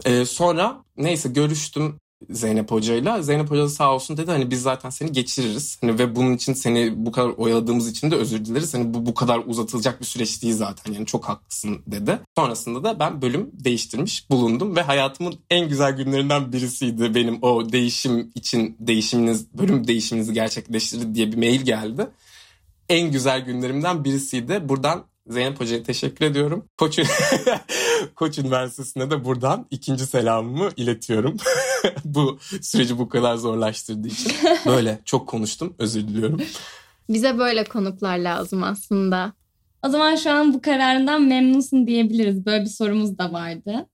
Ee, 0.05 0.25
sonra 0.25 0.85
neyse 0.97 1.29
görüştüm 1.29 1.99
Zeynep 2.31 2.71
Hoca'yla. 2.71 3.23
Zeynep 3.23 3.51
Hoca 3.51 3.63
da 3.63 3.69
sağ 3.69 3.95
olsun 3.95 4.17
dedi 4.17 4.31
hani 4.31 4.51
biz 4.51 4.63
zaten 4.63 4.91
seni 4.91 5.13
geçiririz. 5.13 5.79
Hani 5.81 5.99
ve 5.99 6.17
bunun 6.17 6.33
için 6.33 6.55
seni 6.55 7.07
bu 7.07 7.13
kadar 7.13 7.29
oyaladığımız 7.29 7.89
için 7.89 8.11
de 8.11 8.17
özür 8.17 8.45
dileriz. 8.45 8.75
Hani 8.75 8.95
bu 8.95 9.07
bu 9.07 9.15
kadar 9.15 9.41
uzatılacak 9.47 10.01
bir 10.01 10.07
süreç 10.07 10.43
değil 10.43 10.55
zaten. 10.55 10.93
Yani 10.93 11.07
çok 11.07 11.25
haklısın 11.25 11.83
dedi. 11.87 12.19
Sonrasında 12.37 12.85
da 12.85 13.01
ben 13.01 13.23
bölüm 13.23 13.51
değiştirmiş 13.53 14.31
bulundum 14.31 14.77
ve 14.77 14.83
hayatımın 14.83 15.35
en 15.51 15.69
güzel 15.69 15.93
günlerinden 15.97 16.53
birisiydi 16.53 17.15
benim 17.15 17.39
o 17.43 17.73
değişim 17.73 18.33
için 18.35 18.77
değişiminiz 18.81 19.59
bölüm 19.59 19.87
değişiminizi 19.87 20.33
gerçekleştirdi 20.33 21.15
diye 21.15 21.33
bir 21.33 21.37
mail 21.37 21.61
geldi. 21.61 22.07
En 22.89 23.13
güzel 23.13 23.41
günlerimden 23.41 24.05
birisiydi. 24.05 24.69
Buradan 24.69 25.05
Zeynep 25.27 25.61
Hoca'ya 25.61 25.83
teşekkür 25.83 26.25
ediyorum. 26.25 26.65
Koç, 26.79 26.99
Koç 28.15 28.39
Üniversitesi'ne 28.39 29.11
de 29.11 29.25
buradan 29.25 29.67
ikinci 29.71 30.07
selamımı 30.07 30.69
iletiyorum. 30.77 31.37
bu 32.05 32.39
süreci 32.63 32.99
bu 32.99 33.09
kadar 33.09 33.37
zorlaştırdığı 33.37 34.09
için. 34.09 34.33
Böyle 34.67 35.01
çok 35.05 35.29
konuştum 35.29 35.75
özür 35.79 36.09
diliyorum. 36.09 36.41
Bize 37.09 37.39
böyle 37.39 37.65
konuklar 37.65 38.19
lazım 38.19 38.63
aslında. 38.63 39.33
O 39.87 39.89
zaman 39.89 40.17
şu 40.17 40.31
an 40.31 40.55
bu 40.55 40.63
kararından 40.63 41.23
memnunsun 41.23 41.87
diyebiliriz. 41.87 42.47
Böyle 42.47 42.65
bir 42.65 42.71
sorumuz 42.71 43.19
da 43.19 43.33
vardı. 43.33 43.87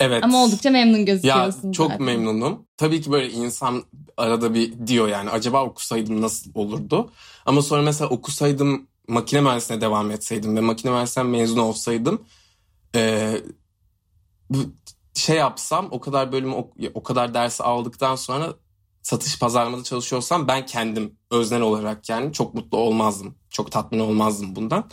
Evet. 0.00 0.24
Ama 0.24 0.44
oldukça 0.44 0.70
memnun 0.70 1.04
gözüküyorsun 1.06 1.68
Ya 1.68 1.72
çok 1.72 1.90
zaten. 1.90 2.06
memnunum. 2.06 2.66
Tabii 2.76 3.00
ki 3.00 3.12
böyle 3.12 3.30
insan 3.30 3.82
arada 4.16 4.54
bir 4.54 4.86
diyor 4.86 5.08
yani 5.08 5.30
acaba 5.30 5.64
okusaydım 5.64 6.22
nasıl 6.22 6.50
olurdu? 6.54 7.10
Ama 7.46 7.62
sonra 7.62 7.82
mesela 7.82 8.10
okusaydım 8.10 8.86
makine 9.08 9.40
mühendisliğine 9.40 9.80
devam 9.80 10.10
etseydim 10.10 10.56
ve 10.56 10.60
makine 10.60 10.92
mühendisliğinden 10.92 11.30
mezun 11.40 11.58
olsaydım 11.58 12.20
eee, 12.96 13.42
bu 14.50 14.58
şey 15.14 15.36
yapsam 15.36 15.88
o 15.90 16.00
kadar 16.00 16.32
bölümü 16.32 16.54
o, 16.54 16.70
o 16.94 17.02
kadar 17.02 17.34
dersi 17.34 17.62
aldıktan 17.62 18.16
sonra 18.16 18.54
satış 19.02 19.38
pazarlamada 19.38 19.84
çalışıyorsam 19.84 20.48
ben 20.48 20.66
kendim 20.66 21.18
öznel 21.30 21.60
olarak 21.60 22.08
yani 22.08 22.32
çok 22.32 22.54
mutlu 22.54 22.78
olmazdım. 22.78 23.34
Çok 23.50 23.72
tatmin 23.72 23.98
olmazdım 23.98 24.56
bundan. 24.56 24.90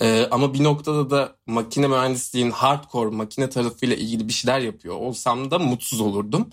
Ee, 0.00 0.28
ama 0.30 0.54
bir 0.54 0.64
noktada 0.64 1.10
da 1.10 1.36
makine 1.46 1.88
mühendisliğin 1.88 2.50
hardcore 2.50 3.10
makine 3.10 3.50
tarafıyla 3.50 3.96
ilgili 3.96 4.28
bir 4.28 4.32
şeyler 4.32 4.60
yapıyor 4.60 4.94
olsam 4.94 5.50
da 5.50 5.58
mutsuz 5.58 6.00
olurdum. 6.00 6.50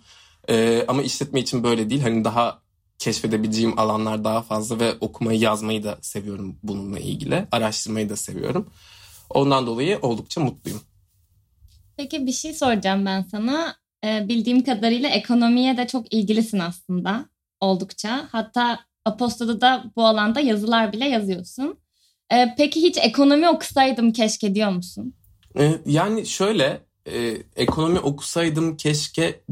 Ee, 0.50 0.86
ama 0.88 1.04
işletme 1.04 1.39
için 1.39 1.63
böyle 1.63 1.89
değil. 1.89 2.02
Hani 2.02 2.24
daha 2.24 2.62
keşfedebileceğim 3.00 3.80
alanlar 3.80 4.24
daha 4.24 4.42
fazla 4.42 4.80
ve 4.80 4.96
okumayı 5.02 5.39
yazmayı 5.39 5.84
da 5.84 5.98
seviyorum 6.02 6.56
bununla 6.63 7.00
ilgili. 7.00 7.48
Araştırmayı 7.52 8.10
da 8.10 8.16
seviyorum. 8.16 8.70
Ondan 9.30 9.68
dolayı 9.68 10.00
oldukça 10.02 10.42
mutluyum. 10.42 10.82
Peki 11.97 12.27
bir 12.27 12.32
şey 12.32 12.53
soracağım 12.53 13.06
ben 13.06 13.21
sana. 13.21 13.75
Ee, 14.06 14.25
bildiğim 14.29 14.63
kadarıyla 14.63 15.10
ekonomiye 15.10 15.77
de 15.77 15.88
çok 15.88 16.13
ilgilisin 16.13 16.60
aslında 16.60 17.25
oldukça. 17.62 18.27
Hatta 18.32 18.79
Aposto'da 19.06 19.62
da 19.62 19.84
bu 19.95 20.06
alanda 20.06 20.39
yazılar 20.39 20.93
bile 20.93 21.06
yazıyorsun. 21.06 21.77
Ee, 22.32 22.56
peki 22.58 22.82
hiç 22.82 22.97
ekonomi 22.97 23.49
okusaydım 23.49 24.13
keşke 24.13 24.56
diyor 24.56 24.71
musun? 24.71 25.13
Ee, 25.60 25.71
yani 25.86 26.25
şöyle 26.25 26.82
e, 27.06 27.38
ekonomi 27.56 27.99
okusaydım 27.99 28.77
keşke 28.77 29.43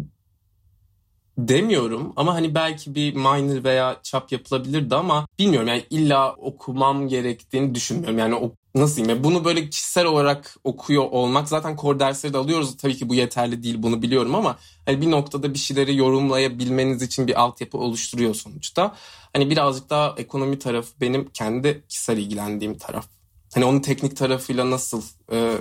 demiyorum 1.38 2.14
ama 2.16 2.34
hani 2.34 2.56
belki 2.56 2.96
bir 2.96 3.14
minor 3.14 3.64
veya 3.64 4.00
çap 4.04 4.32
yapılabilirdi 4.32 4.96
ama 4.96 5.28
bilmiyorum 5.40 5.68
yani 5.68 5.84
illa 5.90 6.34
okumam 6.34 7.08
gerektiğini 7.08 7.76
düşünmüyorum. 7.76 8.18
Yani 8.18 8.36
o, 8.36 8.52
nasıl 8.76 8.96
diyeyim 8.96 9.18
ya 9.18 9.24
bunu 9.24 9.46
böyle 9.46 9.70
kişisel 9.70 10.06
olarak 10.06 10.56
okuyor 10.64 11.04
olmak 11.04 11.48
zaten 11.48 11.78
core 11.78 12.00
dersleri 12.00 12.34
de 12.34 12.38
alıyoruz. 12.38 12.78
Tabii 12.78 12.96
ki 12.96 13.10
bu 13.10 13.16
yeterli 13.16 13.64
değil 13.64 13.76
bunu 13.80 14.02
biliyorum 14.02 14.36
ama 14.36 14.58
hani 14.86 15.02
bir 15.02 15.12
noktada 15.12 15.54
bir 15.54 15.60
şeyleri 15.60 15.98
yorumlayabilmeniz 15.98 17.02
için 17.02 17.28
bir 17.28 17.42
altyapı 17.42 17.78
oluşturuyor 17.78 18.36
sonuçta. 18.36 18.96
Hani 19.34 19.50
birazcık 19.50 19.90
daha 19.90 20.16
ekonomi 20.18 20.60
tarafı 20.60 21.02
benim 21.02 21.30
kendi 21.30 21.84
kişisel 21.90 22.18
ilgilendiğim 22.18 22.78
taraf. 22.78 23.08
Hani 23.54 23.66
onun 23.66 23.80
teknik 23.80 24.18
tarafıyla 24.18 24.72
nasıl 24.72 25.02
e, 25.32 25.58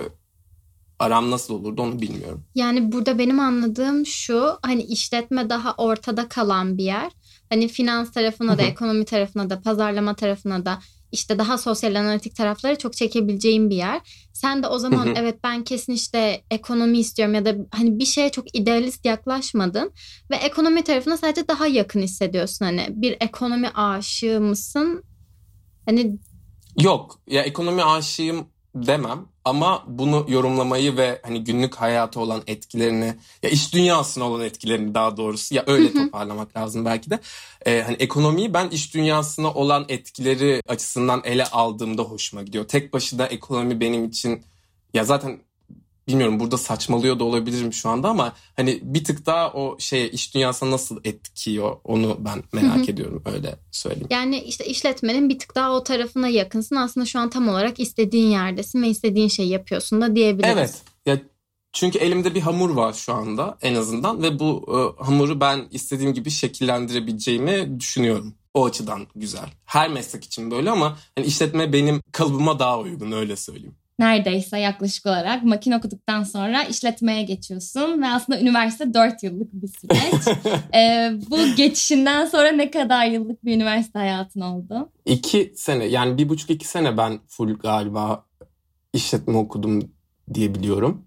aram 0.99 1.31
nasıl 1.31 1.53
olurdu 1.53 1.81
onu 1.81 2.01
bilmiyorum. 2.01 2.43
Yani 2.55 2.91
burada 2.91 3.17
benim 3.17 3.39
anladığım 3.39 4.05
şu 4.05 4.57
hani 4.61 4.83
işletme 4.83 5.49
daha 5.49 5.73
ortada 5.73 6.27
kalan 6.29 6.77
bir 6.77 6.83
yer. 6.83 7.11
Hani 7.49 7.67
finans 7.67 8.11
tarafına 8.11 8.57
da 8.57 8.61
ekonomi 8.61 9.05
tarafına 9.05 9.49
da 9.49 9.61
pazarlama 9.61 10.15
tarafına 10.15 10.65
da 10.65 10.79
işte 11.11 11.37
daha 11.37 11.57
sosyal 11.57 11.95
analitik 11.95 12.35
tarafları 12.35 12.77
çok 12.77 12.93
çekebileceğim 12.93 13.69
bir 13.69 13.75
yer. 13.75 14.01
Sen 14.33 14.63
de 14.63 14.67
o 14.67 14.79
zaman 14.79 15.15
evet 15.15 15.39
ben 15.43 15.63
kesin 15.63 15.93
işte 15.93 16.43
ekonomi 16.51 16.99
istiyorum 16.99 17.35
ya 17.35 17.45
da 17.45 17.55
hani 17.71 17.99
bir 17.99 18.05
şeye 18.05 18.29
çok 18.29 18.55
idealist 18.55 19.05
yaklaşmadın 19.05 19.91
ve 20.31 20.35
ekonomi 20.35 20.83
tarafına 20.83 21.17
sadece 21.17 21.47
daha 21.47 21.67
yakın 21.67 22.01
hissediyorsun 22.01 22.65
hani 22.65 22.85
bir 22.89 23.17
ekonomi 23.19 23.69
aşığı 23.69 24.41
mısın? 24.41 25.03
Hani 25.85 26.19
Yok 26.79 27.19
ya 27.27 27.41
ekonomi 27.41 27.83
aşığım 27.83 28.47
demem 28.75 29.25
ama 29.45 29.83
bunu 29.87 30.25
yorumlamayı 30.29 30.97
ve 30.97 31.19
hani 31.23 31.43
günlük 31.43 31.75
hayata 31.75 32.19
olan 32.19 32.41
etkilerini 32.47 33.15
ya 33.43 33.49
iş 33.49 33.73
dünyasına 33.73 34.23
olan 34.23 34.45
etkilerini 34.45 34.93
daha 34.93 35.17
doğrusu 35.17 35.55
ya 35.55 35.63
öyle 35.67 35.93
toparlamak 35.93 36.57
lazım 36.57 36.85
belki 36.85 37.09
de. 37.09 37.19
Ee, 37.65 37.81
hani 37.81 37.95
ekonomiyi 37.95 38.53
ben 38.53 38.69
iş 38.69 38.93
dünyasına 38.93 39.53
olan 39.53 39.85
etkileri 39.89 40.61
açısından 40.67 41.21
ele 41.23 41.45
aldığımda 41.45 42.01
hoşuma 42.01 42.43
gidiyor. 42.43 42.67
Tek 42.67 42.93
başına 42.93 43.25
ekonomi 43.25 43.79
benim 43.79 44.05
için 44.05 44.43
ya 44.93 45.03
zaten 45.03 45.39
bilmiyorum 46.11 46.39
burada 46.39 46.57
saçmalıyor 46.57 47.19
da 47.19 47.23
olabilirim 47.23 47.73
şu 47.73 47.89
anda 47.89 48.09
ama 48.09 48.33
hani 48.55 48.79
bir 48.83 49.03
tık 49.03 49.25
daha 49.25 49.53
o 49.53 49.79
şeye 49.79 50.09
iş 50.09 50.35
dünyasına 50.35 50.71
nasıl 50.71 50.99
etkiyor 51.03 51.77
onu 51.83 52.17
ben 52.19 52.43
merak 52.53 52.89
ediyorum 52.89 53.23
öyle 53.25 53.55
söyleyeyim. 53.71 54.07
Yani 54.09 54.39
işte 54.39 54.65
işletmenin 54.65 55.29
bir 55.29 55.39
tık 55.39 55.55
daha 55.55 55.71
o 55.71 55.83
tarafına 55.83 56.27
yakınsın. 56.27 56.75
Aslında 56.75 57.05
şu 57.05 57.19
an 57.19 57.29
tam 57.29 57.49
olarak 57.49 57.79
istediğin 57.79 58.29
yerdesin 58.29 58.83
ve 58.83 58.87
istediğin 58.87 59.27
şeyi 59.27 59.49
yapıyorsun 59.49 60.01
da 60.01 60.15
diyebiliriz. 60.15 60.53
Evet. 60.53 60.81
Ya 61.05 61.19
çünkü 61.73 61.99
elimde 61.99 62.35
bir 62.35 62.41
hamur 62.41 62.69
var 62.69 62.93
şu 62.93 63.13
anda 63.13 63.57
en 63.61 63.75
azından 63.75 64.23
ve 64.23 64.39
bu 64.39 64.65
e, 64.67 65.03
hamuru 65.03 65.39
ben 65.39 65.67
istediğim 65.71 66.13
gibi 66.13 66.29
şekillendirebileceğimi 66.31 67.79
düşünüyorum. 67.79 68.33
O 68.53 68.65
açıdan 68.65 69.07
güzel. 69.15 69.49
Her 69.65 69.89
meslek 69.89 70.23
için 70.23 70.51
böyle 70.51 70.71
ama 70.71 70.97
hani 71.15 71.25
işletme 71.25 71.73
benim 71.73 72.01
kalıbıma 72.11 72.59
daha 72.59 72.79
uygun 72.79 73.11
öyle 73.11 73.35
söyleyeyim. 73.35 73.75
Neredeyse 74.01 74.59
yaklaşık 74.59 75.05
olarak 75.05 75.43
makine 75.43 75.77
okuduktan 75.77 76.23
sonra 76.23 76.63
işletmeye 76.63 77.23
geçiyorsun 77.23 78.01
ve 78.01 78.07
aslında 78.07 78.39
üniversite 78.39 78.93
4 78.93 79.23
yıllık 79.23 79.53
bir 79.53 79.67
süreç. 79.67 80.37
ee, 80.75 81.11
bu 81.29 81.55
geçişinden 81.55 82.25
sonra 82.25 82.51
ne 82.51 82.71
kadar 82.71 83.05
yıllık 83.05 83.45
bir 83.45 83.55
üniversite 83.55 83.99
hayatın 83.99 84.41
oldu? 84.41 84.89
İki 85.05 85.53
sene 85.55 85.85
yani 85.85 86.17
bir 86.17 86.29
buçuk 86.29 86.49
iki 86.49 86.67
sene 86.67 86.97
ben 86.97 87.19
full 87.27 87.57
galiba 87.57 88.25
işletme 88.93 89.37
okudum 89.37 89.91
diye 90.33 90.55
biliyorum. 90.55 91.05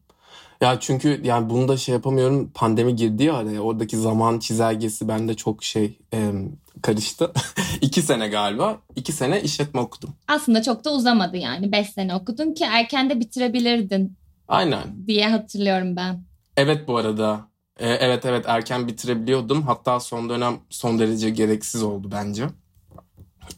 Ya 0.60 0.80
çünkü 0.80 1.20
yani 1.24 1.50
bunu 1.50 1.68
da 1.68 1.76
şey 1.76 1.92
yapamıyorum 1.92 2.50
pandemi 2.54 2.96
girdi 2.96 3.24
ya 3.24 3.34
araya 3.34 3.60
oradaki 3.60 3.96
zaman 3.96 4.38
çizelgesi 4.38 5.08
bende 5.08 5.34
çok 5.34 5.64
şey 5.64 5.98
e, 6.14 6.32
karıştı. 6.82 7.32
iki 7.80 8.02
sene 8.02 8.28
galiba 8.28 8.78
iki 8.96 9.12
sene 9.12 9.42
işletme 9.42 9.80
okudum. 9.80 10.14
Aslında 10.28 10.62
çok 10.62 10.84
da 10.84 10.92
uzamadı 10.92 11.36
yani 11.36 11.72
5 11.72 11.90
sene 11.90 12.14
okudun 12.14 12.54
ki 12.54 12.64
erken 12.64 13.10
de 13.10 13.20
bitirebilirdin 13.20 14.16
Aynen. 14.48 15.06
diye 15.06 15.28
hatırlıyorum 15.28 15.96
ben. 15.96 16.24
Evet 16.56 16.88
bu 16.88 16.96
arada. 16.96 17.40
E, 17.78 17.88
evet 17.88 18.24
evet 18.24 18.44
erken 18.48 18.88
bitirebiliyordum. 18.88 19.62
Hatta 19.62 20.00
son 20.00 20.28
dönem 20.28 20.58
son 20.70 20.98
derece 20.98 21.30
gereksiz 21.30 21.82
oldu 21.82 22.08
bence. 22.12 22.46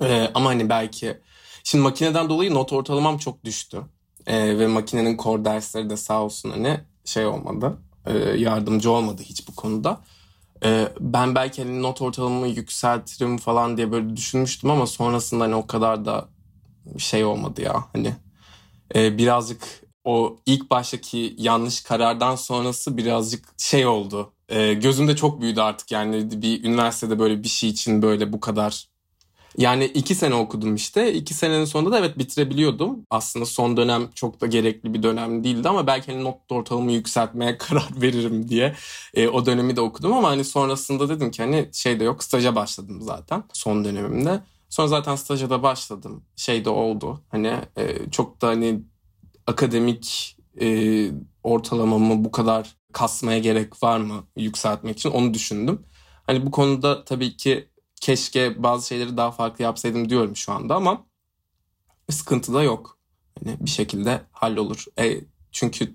E, 0.02 0.31
ama 0.35 0.50
hani 0.50 0.68
belki 0.68 1.20
şimdi 1.64 1.83
makineden 1.83 2.29
dolayı 2.29 2.55
not 2.55 2.72
ortalamam 2.72 3.18
çok 3.18 3.44
düştü. 3.44 3.83
E, 4.26 4.59
ve 4.59 4.66
makinenin 4.66 5.16
core 5.16 5.44
dersleri 5.44 5.90
de 5.90 5.96
sağ 5.96 6.22
olsun 6.22 6.50
hani 6.50 6.81
şey 7.05 7.26
olmadı. 7.26 7.79
E, 8.07 8.18
yardımcı 8.18 8.90
olmadı 8.90 9.22
hiç 9.24 9.48
bu 9.48 9.55
konuda. 9.55 10.00
E, 10.64 10.88
ben 11.01 11.35
belki 11.35 11.62
hani 11.64 11.83
not 11.83 12.03
ortalamamı 12.03 12.49
yükseltirim 12.49 13.38
falan 13.38 13.77
diye 13.77 13.92
böyle 13.92 14.16
düşünmüştüm 14.16 14.71
ama 14.71 14.87
sonrasında 14.87 15.45
hani 15.45 15.55
o 15.55 15.66
kadar 15.66 16.05
da 16.05 16.29
şey 16.99 17.25
olmadı 17.25 17.62
ya 17.62 17.85
hani 17.92 18.14
e, 18.95 19.19
birazcık 19.19 19.87
o 20.05 20.37
ilk 20.47 20.71
baştaki 20.71 21.35
yanlış 21.38 21.81
karardan 21.81 22.37
sonrası 22.37 22.97
birazcık 22.97 23.45
şey 23.59 23.87
oldu. 23.87 24.33
E, 24.49 24.75
gözümde 24.75 25.16
çok 25.16 25.40
büyüdü 25.40 25.61
artık 25.61 25.92
yani 25.92 26.42
bir 26.42 26.64
üniversitede 26.64 27.19
böyle 27.19 27.42
bir 27.42 27.49
şey 27.49 27.71
için 27.71 28.03
böyle 28.03 28.33
bu 28.33 28.40
kadar. 28.40 28.88
Yani 29.59 29.85
iki 29.85 30.14
sene 30.14 30.35
okudum 30.35 30.75
işte. 30.75 31.12
İki 31.14 31.35
senenin 31.35 31.64
sonunda 31.64 31.92
da 31.92 31.99
evet 31.99 32.19
bitirebiliyordum. 32.19 33.07
Aslında 33.11 33.47
son 33.47 33.77
dönem 33.77 34.09
çok 34.14 34.40
da 34.40 34.47
gerekli 34.47 34.95
bir 34.95 35.03
dönem 35.03 35.45
değildi 35.45 35.69
ama 35.69 35.87
belki 35.87 36.12
hani 36.12 36.25
not 36.25 36.37
ortalamamı 36.51 36.92
yükseltmeye 36.92 37.59
karar 37.59 37.88
veririm 37.97 38.49
diye 38.49 38.75
e, 39.14 39.29
o 39.29 39.47
dönemi 39.47 39.77
de 39.77 39.81
okudum 39.81 40.12
ama 40.12 40.29
hani 40.29 40.45
sonrasında 40.45 41.09
dedim 41.09 41.31
ki 41.31 41.42
hani 41.42 41.69
şey 41.73 42.01
de 42.01 42.05
yok 42.05 42.25
staja 42.25 42.55
başladım 42.55 43.03
zaten 43.03 43.45
son 43.53 43.85
dönemimde. 43.85 44.40
Sonra 44.69 44.88
zaten 44.88 45.16
staja 45.16 45.51
da 45.51 45.62
başladım. 45.62 46.25
Şey 46.37 46.64
de 46.64 46.71
oldu. 46.71 47.21
Hani 47.29 47.55
e, 47.77 48.11
çok 48.11 48.42
da 48.42 48.49
hani 48.49 48.81
akademik 49.47 50.37
e, 50.61 51.11
ortalamamı 51.42 52.25
bu 52.25 52.31
kadar 52.31 52.77
kasmaya 52.92 53.38
gerek 53.38 53.83
var 53.83 53.99
mı 53.99 54.27
yükseltmek 54.37 54.97
için 54.99 55.11
onu 55.11 55.35
düşündüm. 55.35 55.83
Hani 56.27 56.47
bu 56.47 56.51
konuda 56.51 57.05
tabii 57.05 57.37
ki 57.37 57.69
keşke 58.07 58.62
bazı 58.62 58.87
şeyleri 58.87 59.16
daha 59.16 59.31
farklı 59.31 59.64
yapsaydım 59.64 60.09
diyorum 60.09 60.37
şu 60.37 60.53
anda 60.53 60.75
ama 60.75 61.07
sıkıntı 62.11 62.55
da 62.55 62.62
yok. 62.62 62.99
Hani 63.38 63.57
bir 63.61 63.71
şekilde 63.71 64.23
hallolur. 64.33 64.85
E, 64.99 65.21
çünkü 65.53 65.95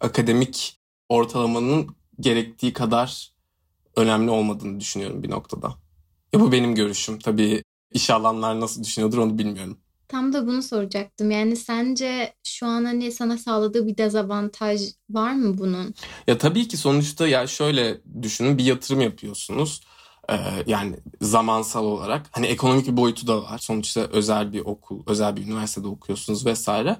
akademik 0.00 0.80
ortalamanın 1.08 1.96
gerektiği 2.20 2.72
kadar 2.72 3.32
önemli 3.96 4.30
olmadığını 4.30 4.80
düşünüyorum 4.80 5.22
bir 5.22 5.30
noktada. 5.30 5.74
Ya 6.32 6.40
bu 6.40 6.52
benim 6.52 6.74
görüşüm. 6.74 7.18
Tabii 7.18 7.62
iş 7.92 8.10
alanlar 8.10 8.60
nasıl 8.60 8.84
düşünüyordur 8.84 9.18
onu 9.18 9.38
bilmiyorum. 9.38 9.78
Tam 10.08 10.32
da 10.32 10.46
bunu 10.46 10.62
soracaktım. 10.62 11.30
Yani 11.30 11.56
sence 11.56 12.34
şu 12.44 12.66
an 12.66 12.84
hani 12.84 13.12
sana 13.12 13.38
sağladığı 13.38 13.86
bir 13.86 13.96
dezavantaj 13.96 14.80
var 15.10 15.32
mı 15.32 15.58
bunun? 15.58 15.94
Ya 16.26 16.38
tabii 16.38 16.68
ki 16.68 16.76
sonuçta 16.76 17.28
ya 17.28 17.46
şöyle 17.46 18.00
düşünün 18.22 18.58
bir 18.58 18.64
yatırım 18.64 19.00
yapıyorsunuz. 19.00 19.80
Ee, 20.30 20.34
yani 20.66 20.96
zamansal 21.20 21.84
olarak 21.84 22.26
hani 22.32 22.46
ekonomik 22.46 22.86
bir 22.86 22.96
boyutu 22.96 23.26
da 23.26 23.42
var. 23.42 23.58
Sonuçta 23.58 24.00
özel 24.00 24.52
bir 24.52 24.60
okul, 24.60 25.02
özel 25.06 25.36
bir 25.36 25.46
üniversitede 25.46 25.88
okuyorsunuz 25.88 26.46
vesaire. 26.46 26.96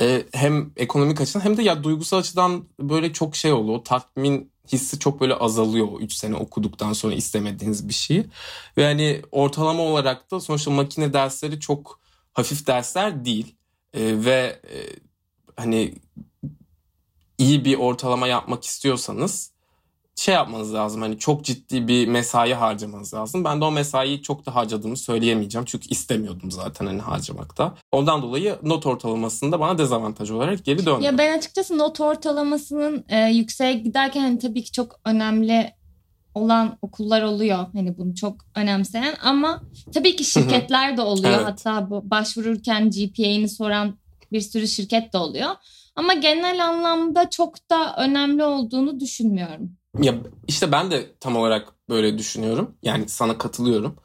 Ee, 0.00 0.26
hem 0.32 0.72
ekonomik 0.76 1.20
açıdan 1.20 1.40
hem 1.40 1.56
de 1.56 1.62
ya 1.62 1.84
duygusal 1.84 2.18
açıdan 2.18 2.64
böyle 2.80 3.12
çok 3.12 3.36
şey 3.36 3.52
oluyor. 3.52 3.84
Tatmin 3.84 4.52
hissi 4.72 4.98
çok 4.98 5.20
böyle 5.20 5.34
azalıyor 5.34 5.88
3 6.00 6.12
sene 6.12 6.36
okuduktan 6.36 6.92
sonra 6.92 7.14
istemediğiniz 7.14 7.88
bir 7.88 7.94
şeyi. 7.94 8.26
Ve 8.76 8.84
hani 8.84 9.22
ortalama 9.32 9.82
olarak 9.82 10.30
da 10.30 10.40
sonuçta 10.40 10.70
makine 10.70 11.12
dersleri 11.12 11.60
çok 11.60 12.00
hafif 12.32 12.66
dersler 12.66 13.24
değil. 13.24 13.56
Ee, 13.94 14.24
ve 14.24 14.60
e, 14.70 14.76
hani 15.56 15.94
iyi 17.38 17.64
bir 17.64 17.78
ortalama 17.78 18.26
yapmak 18.26 18.64
istiyorsanız 18.64 19.52
şey 20.18 20.34
yapmanız 20.34 20.74
lazım. 20.74 21.02
Hani 21.02 21.18
çok 21.18 21.44
ciddi 21.44 21.88
bir 21.88 22.08
mesai 22.08 22.54
harcamanız 22.54 23.14
lazım. 23.14 23.44
Ben 23.44 23.60
de 23.60 23.64
o 23.64 23.70
mesaiyi 23.70 24.22
çok 24.22 24.46
da 24.46 24.54
harcadığımı 24.54 24.96
söyleyemeyeceğim. 24.96 25.64
Çünkü 25.64 25.88
istemiyordum 25.88 26.50
zaten 26.50 26.86
hani 26.86 27.00
harcamakta. 27.00 27.74
Ondan 27.92 28.22
dolayı 28.22 28.58
not 28.62 28.86
ortalamasında 28.86 29.60
bana 29.60 29.78
dezavantaj 29.78 30.30
olarak 30.30 30.64
geri 30.64 30.86
döndü. 30.86 31.04
Ya 31.04 31.18
ben 31.18 31.38
açıkçası 31.38 31.78
not 31.78 32.00
ortalamasının 32.00 33.04
e, 33.08 33.30
yükseğe 33.30 33.72
giderken 33.72 34.20
hani 34.20 34.38
tabii 34.38 34.64
ki 34.64 34.72
çok 34.72 35.00
önemli 35.04 35.72
olan 36.34 36.78
okullar 36.82 37.22
oluyor. 37.22 37.66
Hani 37.72 37.98
bunu 37.98 38.14
çok 38.14 38.36
önemseyen 38.54 39.14
ama 39.22 39.62
tabii 39.94 40.16
ki 40.16 40.24
şirketler 40.24 40.96
de 40.96 41.02
oluyor. 41.02 41.34
Evet. 41.34 41.46
Hatta 41.46 41.90
bu 41.90 42.10
başvururken 42.10 42.90
GPA'ni 42.90 43.48
soran 43.48 43.94
bir 44.32 44.40
sürü 44.40 44.68
şirket 44.68 45.12
de 45.12 45.18
oluyor. 45.18 45.50
Ama 45.96 46.14
genel 46.14 46.64
anlamda 46.66 47.30
çok 47.30 47.70
da 47.70 47.96
önemli 47.96 48.44
olduğunu 48.44 49.00
düşünmüyorum. 49.00 49.77
Ya 49.94 50.14
işte 50.48 50.72
ben 50.72 50.90
de 50.90 51.14
tam 51.20 51.36
olarak 51.36 51.74
böyle 51.88 52.18
düşünüyorum. 52.18 52.76
Yani 52.82 53.08
sana 53.08 53.38
katılıyorum. 53.38 53.96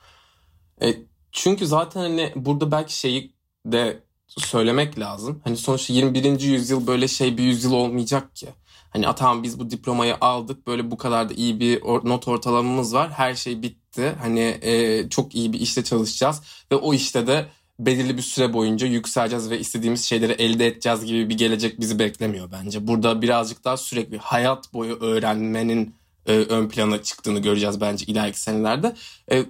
E, 0.81 0.95
çünkü 1.31 1.67
zaten 1.67 2.01
hani 2.01 2.33
burada 2.35 2.71
belki 2.71 2.97
şeyi 2.99 3.35
de 3.65 4.03
söylemek 4.27 4.99
lazım. 4.99 5.41
Hani 5.43 5.57
sonuçta 5.57 5.93
21. 5.93 6.39
yüzyıl 6.39 6.87
böyle 6.87 7.07
şey 7.07 7.37
bir 7.37 7.43
yüzyıl 7.43 7.73
olmayacak 7.73 8.35
ki. 8.35 8.47
Hani 8.89 9.05
tamam 9.15 9.43
biz 9.43 9.59
bu 9.59 9.69
diplomayı 9.69 10.15
aldık 10.21 10.67
böyle 10.67 10.91
bu 10.91 10.97
kadar 10.97 11.29
da 11.29 11.33
iyi 11.33 11.59
bir 11.59 11.81
not 11.83 12.27
ortalamamız 12.27 12.93
var 12.93 13.11
her 13.11 13.35
şey 13.35 13.61
bitti. 13.61 14.15
Hani 14.21 14.59
e, 14.61 15.09
çok 15.09 15.35
iyi 15.35 15.53
bir 15.53 15.59
işte 15.59 15.83
çalışacağız 15.83 16.41
ve 16.71 16.75
o 16.75 16.93
işte 16.93 17.27
de 17.27 17.49
belirli 17.85 18.17
bir 18.17 18.21
süre 18.21 18.53
boyunca 18.53 18.87
yükseleceğiz 18.87 19.49
ve 19.49 19.59
istediğimiz 19.59 20.05
şeyleri 20.05 20.31
elde 20.31 20.67
edeceğiz 20.67 21.05
gibi 21.05 21.29
bir 21.29 21.37
gelecek 21.37 21.79
bizi 21.79 21.99
beklemiyor 21.99 22.51
bence. 22.51 22.87
Burada 22.87 23.21
birazcık 23.21 23.63
daha 23.63 23.77
sürekli 23.77 24.17
hayat 24.17 24.73
boyu 24.73 24.95
öğrenmenin 24.95 25.95
e, 26.25 26.31
ön 26.31 26.69
plana 26.69 27.03
çıktığını 27.03 27.39
göreceğiz 27.39 27.81
bence 27.81 28.05
ileriki 28.05 28.39
senelerde. 28.39 28.95
E, 29.31 29.45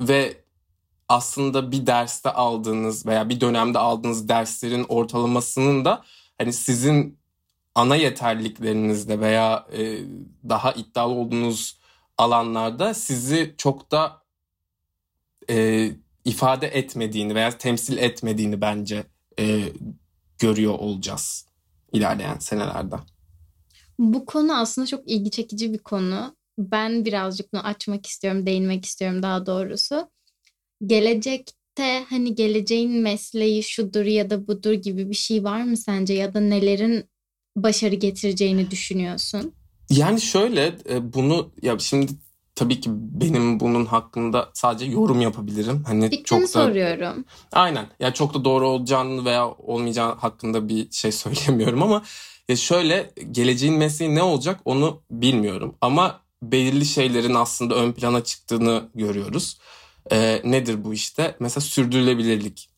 ve 0.00 0.36
aslında 1.08 1.72
bir 1.72 1.86
derste 1.86 2.30
aldığınız 2.30 3.06
veya 3.06 3.28
bir 3.28 3.40
dönemde 3.40 3.78
aldığınız 3.78 4.28
derslerin 4.28 4.86
ortalamasının 4.88 5.84
da 5.84 6.04
hani 6.38 6.52
sizin 6.52 7.18
ana 7.74 7.96
yeterliliklerinizde 7.96 9.20
veya 9.20 9.66
e, 9.72 9.98
daha 10.48 10.72
iddialı 10.72 11.12
olduğunuz 11.12 11.78
alanlarda 12.18 12.94
sizi 12.94 13.54
çok 13.58 13.90
da 13.90 14.22
e, 15.50 15.90
ifade 16.28 16.66
etmediğini 16.66 17.34
veya 17.34 17.58
temsil 17.58 17.98
etmediğini 17.98 18.60
bence 18.60 19.04
e, 19.38 19.72
görüyor 20.38 20.74
olacağız 20.74 21.46
ilerleyen 21.92 22.38
senelerde. 22.38 22.96
Bu 23.98 24.26
konu 24.26 24.58
aslında 24.58 24.86
çok 24.86 25.10
ilgi 25.10 25.30
çekici 25.30 25.72
bir 25.72 25.78
konu. 25.78 26.36
Ben 26.58 27.04
birazcık 27.04 27.52
bunu 27.52 27.60
açmak 27.60 28.06
istiyorum, 28.06 28.46
değinmek 28.46 28.84
istiyorum 28.84 29.22
daha 29.22 29.46
doğrusu. 29.46 30.10
Gelecekte 30.86 32.04
hani 32.08 32.34
geleceğin 32.34 32.92
mesleği 32.92 33.62
şudur 33.62 34.04
ya 34.04 34.30
da 34.30 34.46
budur 34.46 34.72
gibi 34.72 35.10
bir 35.10 35.14
şey 35.14 35.44
var 35.44 35.62
mı 35.62 35.76
sence 35.76 36.14
ya 36.14 36.34
da 36.34 36.40
nelerin 36.40 37.04
başarı 37.56 37.94
getireceğini 37.94 38.70
düşünüyorsun? 38.70 39.52
Yani 39.90 40.20
şöyle 40.20 40.78
e, 40.90 41.12
bunu 41.12 41.52
ya 41.62 41.78
şimdi 41.78 42.12
tabii 42.58 42.80
ki 42.80 42.90
benim 42.92 43.60
bunun 43.60 43.86
hakkında 43.86 44.50
sadece 44.54 44.84
yorum 44.84 45.20
yapabilirim. 45.20 45.84
Hani 45.86 46.04
Fikrimi 46.04 46.24
çok 46.24 46.42
da 46.42 46.46
soruyorum. 46.46 47.24
Aynen. 47.52 47.86
Yani 48.00 48.14
çok 48.14 48.34
da 48.34 48.44
doğru 48.44 48.68
olacağını 48.68 49.24
veya 49.24 49.48
olmayacağı 49.48 50.14
hakkında 50.14 50.68
bir 50.68 50.90
şey 50.90 51.12
söylemiyorum 51.22 51.82
ama 51.82 52.02
ya 52.48 52.56
şöyle 52.56 53.10
geleceğin 53.30 53.74
mesleği 53.74 54.14
ne 54.14 54.22
olacak 54.22 54.60
onu 54.64 55.02
bilmiyorum. 55.10 55.74
Ama 55.80 56.20
belirli 56.42 56.84
şeylerin 56.84 57.34
aslında 57.34 57.74
ön 57.74 57.92
plana 57.92 58.24
çıktığını 58.24 58.88
görüyoruz. 58.94 59.58
Ee, 60.12 60.40
nedir 60.44 60.84
bu 60.84 60.94
işte? 60.94 61.36
Mesela 61.40 61.60
sürdürülebilirlik. 61.60 62.68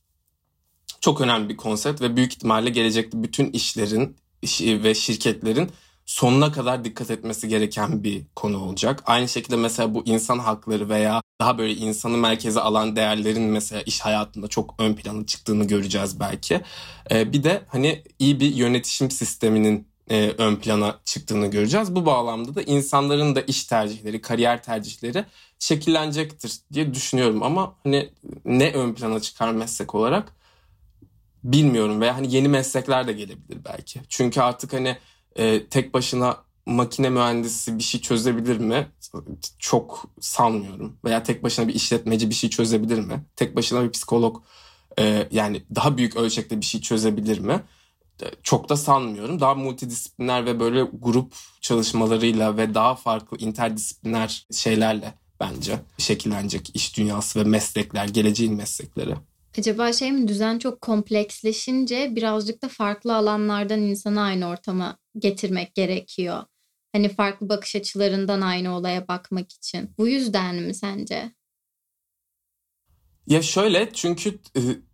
Çok 1.01 1.21
önemli 1.21 1.49
bir 1.49 1.57
konsept 1.57 2.03
ve 2.03 2.17
büyük 2.17 2.33
ihtimalle 2.33 2.71
gelecekte 2.71 3.23
bütün 3.23 3.51
işlerin 3.51 4.17
ve 4.63 4.95
şirketlerin 4.95 5.71
sonuna 6.11 6.53
kadar 6.53 6.85
dikkat 6.85 7.11
etmesi 7.11 7.49
gereken 7.49 8.05
bir 8.05 8.23
konu 8.37 8.59
olacak. 8.59 9.03
Aynı 9.07 9.29
şekilde 9.29 9.57
mesela 9.57 9.95
bu 9.95 10.03
insan 10.07 10.39
hakları 10.39 10.89
veya 10.89 11.23
daha 11.41 11.59
böyle 11.59 11.75
insanı 11.75 12.17
merkeze 12.17 12.61
alan 12.61 12.97
değerlerin 12.97 13.43
mesela 13.43 13.83
iş 13.83 14.01
hayatında 14.01 14.49
çok 14.49 14.75
ön 14.79 14.95
plana 14.95 15.27
çıktığını 15.27 15.65
göreceğiz 15.65 16.21
belki. 16.21 16.61
Ee, 17.11 17.33
bir 17.33 17.45
de 17.45 17.63
hani 17.69 18.03
iyi 18.19 18.41
bir 18.41 18.55
yönetişim 18.55 19.11
sisteminin 19.11 19.89
e, 20.11 20.31
ön 20.39 20.57
plana 20.57 21.01
çıktığını 21.05 21.47
göreceğiz. 21.47 21.95
Bu 21.95 22.07
bağlamda 22.07 22.55
da 22.55 22.63
insanların 22.63 23.35
da 23.35 23.41
iş 23.41 23.65
tercihleri, 23.65 24.21
kariyer 24.21 24.63
tercihleri 24.63 25.25
şekillenecektir 25.59 26.53
diye 26.73 26.95
düşünüyorum 26.95 27.43
ama 27.43 27.75
hani 27.85 28.11
ne 28.45 28.73
ön 28.73 28.95
plana 28.95 29.21
çıkar 29.21 29.53
meslek 29.53 29.95
olarak 29.95 30.33
bilmiyorum 31.45 32.01
veya 32.01 32.17
hani 32.17 32.35
yeni 32.35 32.49
meslekler 32.49 33.07
de 33.07 33.13
gelebilir 33.13 33.59
belki. 33.65 34.01
Çünkü 34.09 34.41
artık 34.41 34.73
hani 34.73 34.97
e, 35.37 35.67
tek 35.67 35.95
başına 35.95 36.37
makine 36.67 37.11
mühendisi 37.11 37.79
bir 37.79 37.83
şey 37.83 38.01
çözebilir 38.01 38.59
mi? 38.59 38.89
Çok 39.59 40.05
sanmıyorum. 40.21 40.97
Veya 41.05 41.23
tek 41.23 41.43
başına 41.43 41.69
bir 41.69 41.75
işletmeci 41.75 42.31
bir 42.31 42.35
şey 42.35 42.51
çözebilir 42.51 42.99
mi? 42.99 43.25
Tek 43.37 43.57
başına 43.57 43.85
bir 43.85 43.91
psikolog 43.91 44.43
e, 44.99 45.29
yani 45.31 45.63
daha 45.75 45.97
büyük 45.97 46.17
ölçekte 46.17 46.61
bir 46.61 46.67
şey 46.67 46.81
çözebilir 46.81 47.39
mi? 47.39 47.63
E, 48.23 48.27
çok 48.43 48.69
da 48.69 48.77
sanmıyorum. 48.77 49.41
Daha 49.41 49.55
multidisipliner 49.55 50.47
ve 50.47 50.61
böyle 50.61 50.83
grup 50.83 51.35
çalışmalarıyla 51.61 52.57
ve 52.57 52.75
daha 52.75 52.95
farklı 52.95 53.39
interdisipliner 53.39 54.47
şeylerle 54.53 55.15
bence 55.41 55.81
şekillenecek 55.99 56.71
iş 56.75 56.97
dünyası 56.97 57.41
ve 57.41 57.45
meslekler, 57.45 58.09
geleceğin 58.09 58.55
meslekleri. 58.55 59.15
Acaba 59.59 59.93
şey 59.93 60.13
mi 60.13 60.29
düzen 60.29 60.59
çok 60.59 60.81
kompleksleşince 60.81 62.17
birazcık 62.17 62.63
da 62.63 62.69
farklı 62.69 63.17
alanlardan 63.17 63.81
insanı 63.81 64.21
aynı 64.21 64.49
ortama 64.49 64.99
getirmek 65.19 65.75
gerekiyor. 65.75 66.45
Hani 66.93 67.09
farklı 67.09 67.49
bakış 67.49 67.77
açılarından 67.77 68.41
aynı 68.41 68.77
olaya 68.77 69.09
bakmak 69.09 69.53
için. 69.53 69.95
Bu 69.99 70.09
yüzden 70.09 70.57
mi 70.57 70.75
sence? 70.75 71.33
Ya 73.27 73.43
şöyle 73.43 73.93
çünkü 73.93 74.39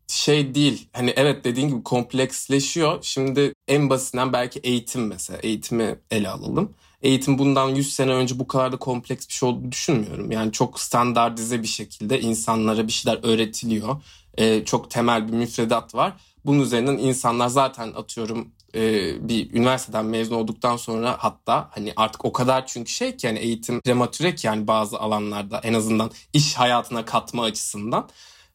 şey 0.08 0.54
değil. 0.54 0.88
Hani 0.92 1.12
evet 1.16 1.44
dediğin 1.44 1.68
gibi 1.68 1.82
kompleksleşiyor. 1.82 2.98
Şimdi 3.02 3.52
en 3.68 3.90
basitinden 3.90 4.32
belki 4.32 4.58
eğitim 4.58 5.06
mesela. 5.06 5.38
Eğitimi 5.42 5.98
ele 6.10 6.28
alalım. 6.28 6.74
Eğitim 7.02 7.38
bundan 7.38 7.68
100 7.68 7.94
sene 7.94 8.12
önce 8.12 8.38
bu 8.38 8.46
kadar 8.46 8.72
da 8.72 8.76
kompleks 8.76 9.28
bir 9.28 9.32
şey 9.32 9.48
olduğunu 9.48 9.72
düşünmüyorum. 9.72 10.30
Yani 10.30 10.52
çok 10.52 10.80
standartize 10.80 11.62
bir 11.62 11.68
şekilde 11.68 12.20
insanlara 12.20 12.86
bir 12.86 12.92
şeyler 12.92 13.20
öğretiliyor 13.22 14.02
e, 14.36 14.64
çok 14.64 14.90
temel 14.90 15.28
bir 15.28 15.32
müfredat 15.32 15.94
var. 15.94 16.12
Bunun 16.44 16.60
üzerinden 16.60 16.98
insanlar 16.98 17.48
zaten 17.48 17.92
atıyorum 17.92 18.48
e, 18.74 19.28
bir 19.28 19.54
üniversiteden 19.54 20.04
mezun 20.04 20.34
olduktan 20.34 20.76
sonra 20.76 21.16
hatta 21.18 21.68
hani 21.72 21.92
artık 21.96 22.24
o 22.24 22.32
kadar 22.32 22.66
çünkü 22.66 22.92
şey 22.92 23.16
ki 23.16 23.26
yani 23.26 23.38
eğitim 23.38 23.80
prematüre 23.80 24.34
ki 24.34 24.46
yani 24.46 24.66
bazı 24.66 24.98
alanlarda 24.98 25.60
en 25.62 25.74
azından 25.74 26.10
iş 26.32 26.54
hayatına 26.54 27.04
katma 27.04 27.44
açısından 27.44 28.08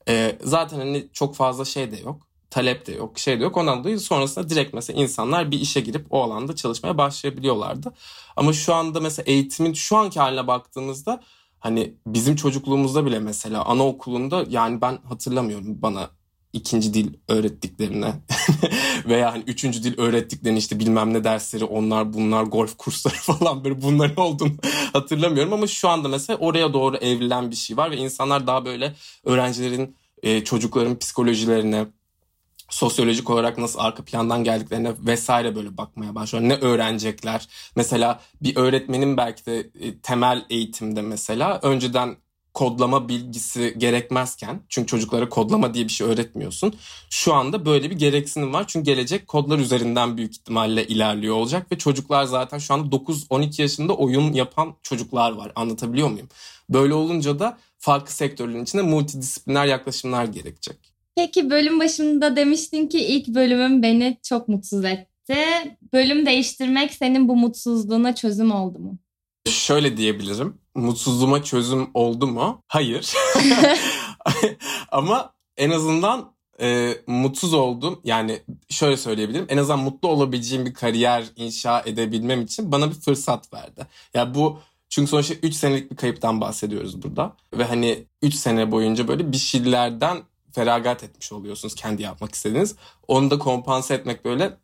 e, 0.07 0.37
zaten 0.43 0.77
hani 0.77 1.07
çok 1.13 1.35
fazla 1.35 1.65
şey 1.65 1.91
de 1.91 1.97
yok 1.97 2.31
talep 2.51 2.85
de 2.87 2.91
yok, 2.91 3.19
şey 3.19 3.39
de 3.39 3.43
yok. 3.43 3.57
Ondan 3.57 3.79
dolayı 3.83 3.99
sonrasında 3.99 4.49
direkt 4.49 4.73
mesela 4.73 5.01
insanlar 5.01 5.51
bir 5.51 5.59
işe 5.59 5.81
girip 5.81 6.05
o 6.09 6.23
alanda 6.23 6.55
çalışmaya 6.55 6.97
başlayabiliyorlardı. 6.97 7.93
Ama 8.35 8.53
şu 8.53 8.73
anda 8.73 8.99
mesela 8.99 9.23
eğitimin 9.25 9.73
şu 9.73 9.97
anki 9.97 10.19
haline 10.19 10.47
baktığımızda 10.47 11.21
Hani 11.61 11.93
bizim 12.07 12.35
çocukluğumuzda 12.35 13.05
bile 13.05 13.19
mesela 13.19 13.65
anaokulunda 13.65 14.45
yani 14.49 14.81
ben 14.81 14.97
hatırlamıyorum 15.03 15.81
bana 15.81 16.09
ikinci 16.53 16.93
dil 16.93 17.13
öğrettiklerini 17.27 18.13
veya 19.05 19.33
hani 19.33 19.43
üçüncü 19.47 19.83
dil 19.83 19.99
öğrettiklerini 19.99 20.59
işte 20.59 20.79
bilmem 20.79 21.13
ne 21.13 21.23
dersleri 21.23 21.65
onlar 21.65 22.13
bunlar 22.13 22.43
golf 22.43 22.77
kursları 22.77 23.15
falan 23.21 23.63
böyle 23.63 23.81
bunların 23.81 24.23
olduğunu 24.23 24.53
hatırlamıyorum. 24.93 25.53
Ama 25.53 25.67
şu 25.67 25.89
anda 25.89 26.07
mesela 26.07 26.39
oraya 26.39 26.73
doğru 26.73 26.97
evrilen 26.97 27.51
bir 27.51 27.55
şey 27.55 27.77
var 27.77 27.91
ve 27.91 27.97
insanlar 27.97 28.47
daha 28.47 28.65
böyle 28.65 28.95
öğrencilerin 29.23 29.95
çocukların 30.45 30.99
psikolojilerine 30.99 31.85
sosyolojik 32.71 33.29
olarak 33.29 33.57
nasıl 33.57 33.79
arka 33.79 34.03
plandan 34.05 34.43
geldiklerine 34.43 34.93
vesaire 34.99 35.55
böyle 35.55 35.77
bakmaya 35.77 36.15
başlıyor. 36.15 36.49
Ne 36.49 36.55
öğrenecekler? 36.55 37.47
Mesela 37.75 38.19
bir 38.41 38.55
öğretmenin 38.55 39.17
belki 39.17 39.45
de 39.45 39.59
e, 39.59 39.97
temel 39.99 40.45
eğitimde 40.49 41.01
mesela 41.01 41.59
önceden 41.63 42.17
kodlama 42.53 43.09
bilgisi 43.09 43.75
gerekmezken 43.77 44.61
çünkü 44.69 44.87
çocuklara 44.87 45.29
kodlama 45.29 45.73
diye 45.73 45.85
bir 45.85 45.91
şey 45.91 46.07
öğretmiyorsun. 46.07 46.75
Şu 47.09 47.33
anda 47.33 47.65
böyle 47.65 47.89
bir 47.89 47.95
gereksinim 47.95 48.53
var. 48.53 48.67
Çünkü 48.67 48.85
gelecek 48.85 49.27
kodlar 49.27 49.59
üzerinden 49.59 50.17
büyük 50.17 50.31
ihtimalle 50.31 50.87
ilerliyor 50.87 51.35
olacak 51.35 51.71
ve 51.71 51.77
çocuklar 51.77 52.23
zaten 52.23 52.57
şu 52.57 52.73
anda 52.73 52.95
9-12 52.95 53.61
yaşında 53.61 53.93
oyun 53.93 54.33
yapan 54.33 54.75
çocuklar 54.83 55.31
var. 55.31 55.51
Anlatabiliyor 55.55 56.09
muyum? 56.09 56.29
Böyle 56.69 56.93
olunca 56.93 57.39
da 57.39 57.57
farklı 57.79 58.13
sektörlerin 58.13 58.63
içinde 58.63 58.81
multidisipliner 58.81 59.65
yaklaşımlar 59.65 60.25
gerekecek. 60.25 60.90
Peki 61.15 61.49
bölüm 61.49 61.79
başında 61.79 62.35
demiştin 62.35 62.87
ki 62.87 62.99
ilk 62.99 63.27
bölümüm 63.27 63.83
beni 63.83 64.17
çok 64.23 64.47
mutsuz 64.47 64.85
etti. 64.85 65.37
Bölüm 65.93 66.25
değiştirmek 66.25 66.93
senin 66.93 67.27
bu 67.27 67.35
mutsuzluğuna 67.35 68.15
çözüm 68.15 68.51
oldu 68.51 68.79
mu? 68.79 68.97
Şöyle 69.49 69.97
diyebilirim. 69.97 70.57
Mutsuzluğuma 70.75 71.43
çözüm 71.43 71.89
oldu 71.93 72.27
mu? 72.27 72.63
Hayır. 72.67 73.13
Ama 74.91 75.33
en 75.57 75.69
azından 75.69 76.33
e, 76.61 76.97
mutsuz 77.07 77.53
oldum. 77.53 78.01
Yani 78.03 78.39
şöyle 78.69 78.97
söyleyebilirim. 78.97 79.45
En 79.49 79.57
azından 79.57 79.79
mutlu 79.79 80.09
olabileceğim 80.09 80.65
bir 80.65 80.73
kariyer 80.73 81.23
inşa 81.35 81.81
edebilmem 81.85 82.41
için 82.41 82.71
bana 82.71 82.89
bir 82.89 82.95
fırsat 82.95 83.53
verdi. 83.53 83.79
Ya 83.79 83.87
yani 84.13 84.35
bu 84.35 84.59
çünkü 84.89 85.09
sonuçta 85.09 85.33
3 85.43 85.55
senelik 85.55 85.91
bir 85.91 85.95
kayıptan 85.95 86.41
bahsediyoruz 86.41 87.03
burada. 87.03 87.35
Ve 87.53 87.63
hani 87.63 88.05
3 88.21 88.35
sene 88.35 88.71
boyunca 88.71 89.07
böyle 89.07 89.31
bir 89.31 89.37
şeylerden 89.37 90.17
feragat 90.51 91.03
etmiş 91.03 91.31
oluyorsunuz 91.31 91.75
kendi 91.75 92.01
yapmak 92.01 92.35
istediğiniz. 92.35 92.75
Onu 93.07 93.31
da 93.31 93.39
kompanse 93.39 93.93
etmek 93.93 94.25
böyle 94.25 94.57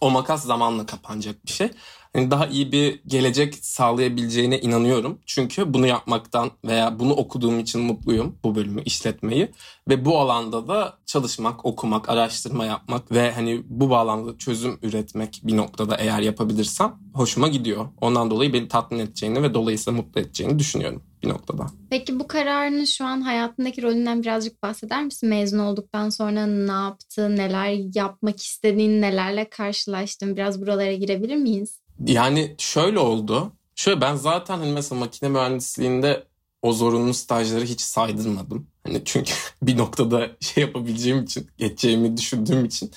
o 0.00 0.10
makas 0.10 0.44
zamanla 0.44 0.86
kapanacak 0.86 1.46
bir 1.46 1.50
şey. 1.50 1.70
hani 2.12 2.30
daha 2.30 2.46
iyi 2.46 2.72
bir 2.72 3.00
gelecek 3.06 3.54
sağlayabileceğine 3.54 4.60
inanıyorum. 4.60 5.18
Çünkü 5.26 5.74
bunu 5.74 5.86
yapmaktan 5.86 6.50
veya 6.64 6.98
bunu 6.98 7.12
okuduğum 7.12 7.58
için 7.60 7.80
mutluyum 7.80 8.38
bu 8.44 8.54
bölümü 8.54 8.82
işletmeyi 8.82 9.52
ve 9.88 10.04
bu 10.04 10.18
alanda 10.18 10.68
da 10.68 10.98
çalışmak, 11.06 11.64
okumak, 11.64 12.08
araştırma 12.08 12.64
yapmak 12.64 13.12
ve 13.12 13.32
hani 13.32 13.62
bu 13.68 13.90
bağlamda 13.90 14.38
çözüm 14.38 14.78
üretmek 14.82 15.40
bir 15.44 15.56
noktada 15.56 15.96
eğer 15.96 16.20
yapabilirsem 16.20 16.94
hoşuma 17.14 17.48
gidiyor. 17.48 17.88
Ondan 18.00 18.30
dolayı 18.30 18.52
beni 18.52 18.68
tatmin 18.68 18.98
edeceğini 18.98 19.42
ve 19.42 19.54
dolayısıyla 19.54 20.02
mutlu 20.02 20.20
edeceğini 20.20 20.58
düşünüyorum 20.58 21.02
bir 21.22 21.28
noktada. 21.28 21.66
Peki 21.90 22.20
bu 22.20 22.26
kararını 22.26 22.86
şu 22.86 23.04
an 23.04 23.20
hayatındaki 23.20 23.82
rolünden 23.82 24.22
birazcık 24.22 24.62
bahseder 24.62 25.04
misin? 25.04 25.28
Mezun 25.28 25.58
olduktan 25.58 26.08
sonra 26.08 26.46
ne 26.46 26.72
yaptın, 26.72 27.36
neler 27.36 27.94
yapmak 27.94 28.42
istediğin, 28.42 29.02
nelerle 29.02 29.50
karşılaştın? 29.50 30.36
Biraz 30.36 30.60
buralara 30.60 30.92
girebilir 30.92 31.36
miyiz? 31.36 31.80
Yani 32.06 32.54
şöyle 32.58 32.98
oldu. 32.98 33.52
Şöyle 33.74 34.00
ben 34.00 34.14
zaten 34.16 34.58
hani 34.58 34.72
mesela 34.72 34.98
makine 34.98 35.28
mühendisliğinde 35.28 36.24
o 36.62 36.72
zorunlu 36.72 37.14
stajları 37.14 37.64
hiç 37.64 37.80
saydırmadım. 37.80 38.66
Hani 38.84 39.02
çünkü 39.04 39.32
bir 39.62 39.78
noktada 39.78 40.30
şey 40.40 40.64
yapabileceğim 40.64 41.24
için, 41.24 41.46
geçeceğimi 41.58 42.16
düşündüğüm 42.16 42.64
için 42.64 42.90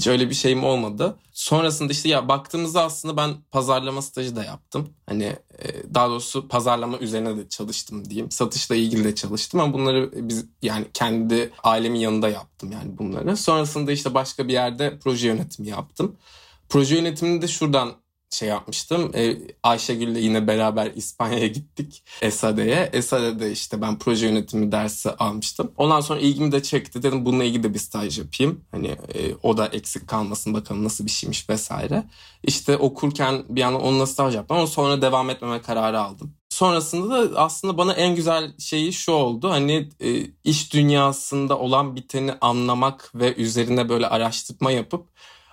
hiç 0.00 0.06
öyle 0.06 0.30
bir 0.30 0.34
şeyim 0.34 0.64
olmadı. 0.64 1.16
Sonrasında 1.32 1.92
işte 1.92 2.08
ya 2.08 2.28
baktığımızda 2.28 2.82
aslında 2.82 3.16
ben 3.16 3.34
pazarlama 3.50 4.02
stajı 4.02 4.36
da 4.36 4.44
yaptım. 4.44 4.88
Hani 5.06 5.24
e, 5.58 5.94
daha 5.94 6.08
doğrusu 6.08 6.48
pazarlama 6.48 6.98
üzerine 6.98 7.36
de 7.36 7.48
çalıştım 7.48 8.10
diyeyim. 8.10 8.30
Satışla 8.30 8.74
ilgili 8.74 9.04
de 9.04 9.14
çalıştım 9.14 9.60
ama 9.60 9.72
bunları 9.72 10.10
biz 10.28 10.44
yani 10.62 10.86
kendi 10.94 11.50
ailemin 11.62 11.98
yanında 11.98 12.28
yaptım 12.28 12.72
yani 12.72 12.98
bunları. 12.98 13.36
Sonrasında 13.36 13.92
işte 13.92 14.14
başka 14.14 14.48
bir 14.48 14.52
yerde 14.52 14.98
proje 14.98 15.28
yönetimi 15.28 15.68
yaptım. 15.68 16.16
Proje 16.68 16.96
yönetimini 16.96 17.42
de 17.42 17.48
şuradan 17.48 17.92
şey 18.30 18.48
yapmıştım. 18.48 19.12
E, 19.14 19.36
Ayşegül'le 19.62 20.16
yine 20.16 20.46
beraber 20.46 20.92
İspanya'ya 20.94 21.46
gittik. 21.46 22.02
Esade'ye. 22.22 22.90
Esade'de 22.92 23.52
işte 23.52 23.80
ben 23.80 23.98
proje 23.98 24.26
yönetimi 24.26 24.72
dersi 24.72 25.10
almıştım. 25.10 25.72
Ondan 25.76 26.00
sonra 26.00 26.20
ilgimi 26.20 26.52
de 26.52 26.62
çekti. 26.62 27.02
Dedim 27.02 27.24
bununla 27.24 27.44
ilgili 27.44 27.62
de 27.62 27.74
bir 27.74 27.78
staj 27.78 28.18
yapayım. 28.18 28.64
Hani 28.70 28.86
e, 28.88 29.34
o 29.42 29.56
da 29.56 29.66
eksik 29.66 30.08
kalmasın 30.08 30.54
bakalım 30.54 30.84
nasıl 30.84 31.06
bir 31.06 31.10
şeymiş 31.10 31.50
vesaire. 31.50 32.04
İşte 32.42 32.76
okurken 32.76 33.44
bir 33.48 33.60
yandan 33.60 33.82
onunla 33.82 34.06
staj 34.06 34.34
yaptım 34.34 34.56
ama 34.56 34.66
sonra 34.66 35.02
devam 35.02 35.30
etmeme 35.30 35.62
kararı 35.62 36.00
aldım. 36.00 36.34
Sonrasında 36.48 37.34
da 37.34 37.40
aslında 37.40 37.78
bana 37.78 37.92
en 37.92 38.14
güzel 38.16 38.52
şeyi 38.58 38.92
şu 38.92 39.12
oldu. 39.12 39.50
Hani 39.50 39.88
e, 40.00 40.26
iş 40.44 40.72
dünyasında 40.72 41.58
olan 41.58 41.96
biteni 41.96 42.32
anlamak 42.40 43.12
ve 43.14 43.34
üzerine 43.34 43.88
böyle 43.88 44.06
araştırma 44.06 44.70
yapıp 44.70 45.06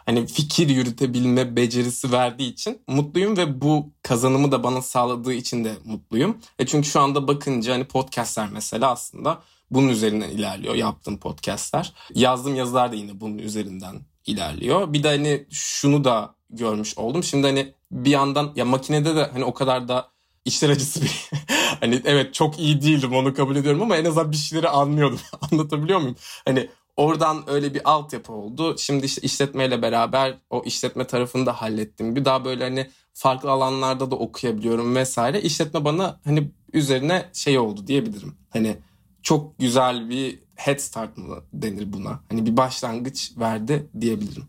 hani 0.07 0.27
fikir 0.27 0.69
yürütebilme 0.69 1.55
becerisi 1.55 2.11
verdiği 2.11 2.51
için 2.53 2.81
mutluyum 2.87 3.37
ve 3.37 3.61
bu 3.61 3.91
kazanımı 4.01 4.51
da 4.51 4.63
bana 4.63 4.81
sağladığı 4.81 5.33
için 5.33 5.65
de 5.65 5.73
mutluyum. 5.85 6.37
E 6.59 6.65
çünkü 6.65 6.87
şu 6.87 6.99
anda 6.99 7.27
bakınca 7.27 7.73
hani 7.73 7.85
podcastler 7.85 8.49
mesela 8.53 8.91
aslında 8.91 9.41
bunun 9.71 9.89
üzerinden 9.89 10.29
ilerliyor 10.29 10.75
yaptığım 10.75 11.19
podcastler. 11.19 11.93
Yazdığım 12.13 12.55
yazılar 12.55 12.91
da 12.91 12.95
yine 12.95 13.19
bunun 13.19 13.37
üzerinden 13.37 13.95
ilerliyor. 14.25 14.93
Bir 14.93 15.03
de 15.03 15.07
hani 15.07 15.45
şunu 15.51 16.03
da 16.03 16.35
görmüş 16.49 16.97
oldum. 16.97 17.23
Şimdi 17.23 17.47
hani 17.47 17.73
bir 17.91 18.11
yandan 18.11 18.53
ya 18.55 18.65
makinede 18.65 19.15
de 19.15 19.29
hani 19.33 19.43
o 19.43 19.53
kadar 19.53 19.87
da 19.87 20.11
işler 20.45 20.69
acısı 20.69 21.01
bir 21.01 21.29
hani 21.79 22.01
evet 22.05 22.33
çok 22.33 22.59
iyi 22.59 22.81
değildim 22.81 23.13
onu 23.13 23.33
kabul 23.33 23.55
ediyorum 23.55 23.81
ama 23.81 23.97
en 23.97 24.05
azından 24.05 24.31
bir 24.31 24.37
şeyleri 24.37 24.69
anlıyordum. 24.69 25.19
Anlatabiliyor 25.51 25.99
muyum? 25.99 26.15
Hani 26.45 26.69
Oradan 26.97 27.43
öyle 27.47 27.73
bir 27.73 27.81
altyapı 27.91 28.33
oldu. 28.33 28.75
Şimdi 28.77 29.05
işte 29.05 29.21
işletmeyle 29.21 29.81
beraber 29.81 30.37
o 30.49 30.63
işletme 30.63 31.07
tarafını 31.07 31.45
da 31.45 31.61
hallettim. 31.61 32.15
Bir 32.15 32.25
daha 32.25 32.45
böyle 32.45 32.63
hani 32.63 32.87
farklı 33.13 33.51
alanlarda 33.51 34.11
da 34.11 34.15
okuyabiliyorum 34.15 34.95
vesaire. 34.95 35.41
İşletme 35.41 35.85
bana 35.85 36.19
hani 36.23 36.51
üzerine 36.73 37.25
şey 37.33 37.59
oldu 37.59 37.87
diyebilirim. 37.87 38.35
Hani 38.49 38.77
çok 39.23 39.59
güzel 39.59 40.09
bir 40.09 40.39
head 40.55 40.77
start 40.77 41.17
mı 41.17 41.43
denir 41.53 41.93
buna? 41.93 42.19
Hani 42.29 42.45
bir 42.45 42.57
başlangıç 42.57 43.31
verdi 43.37 43.89
diyebilirim. 44.01 44.43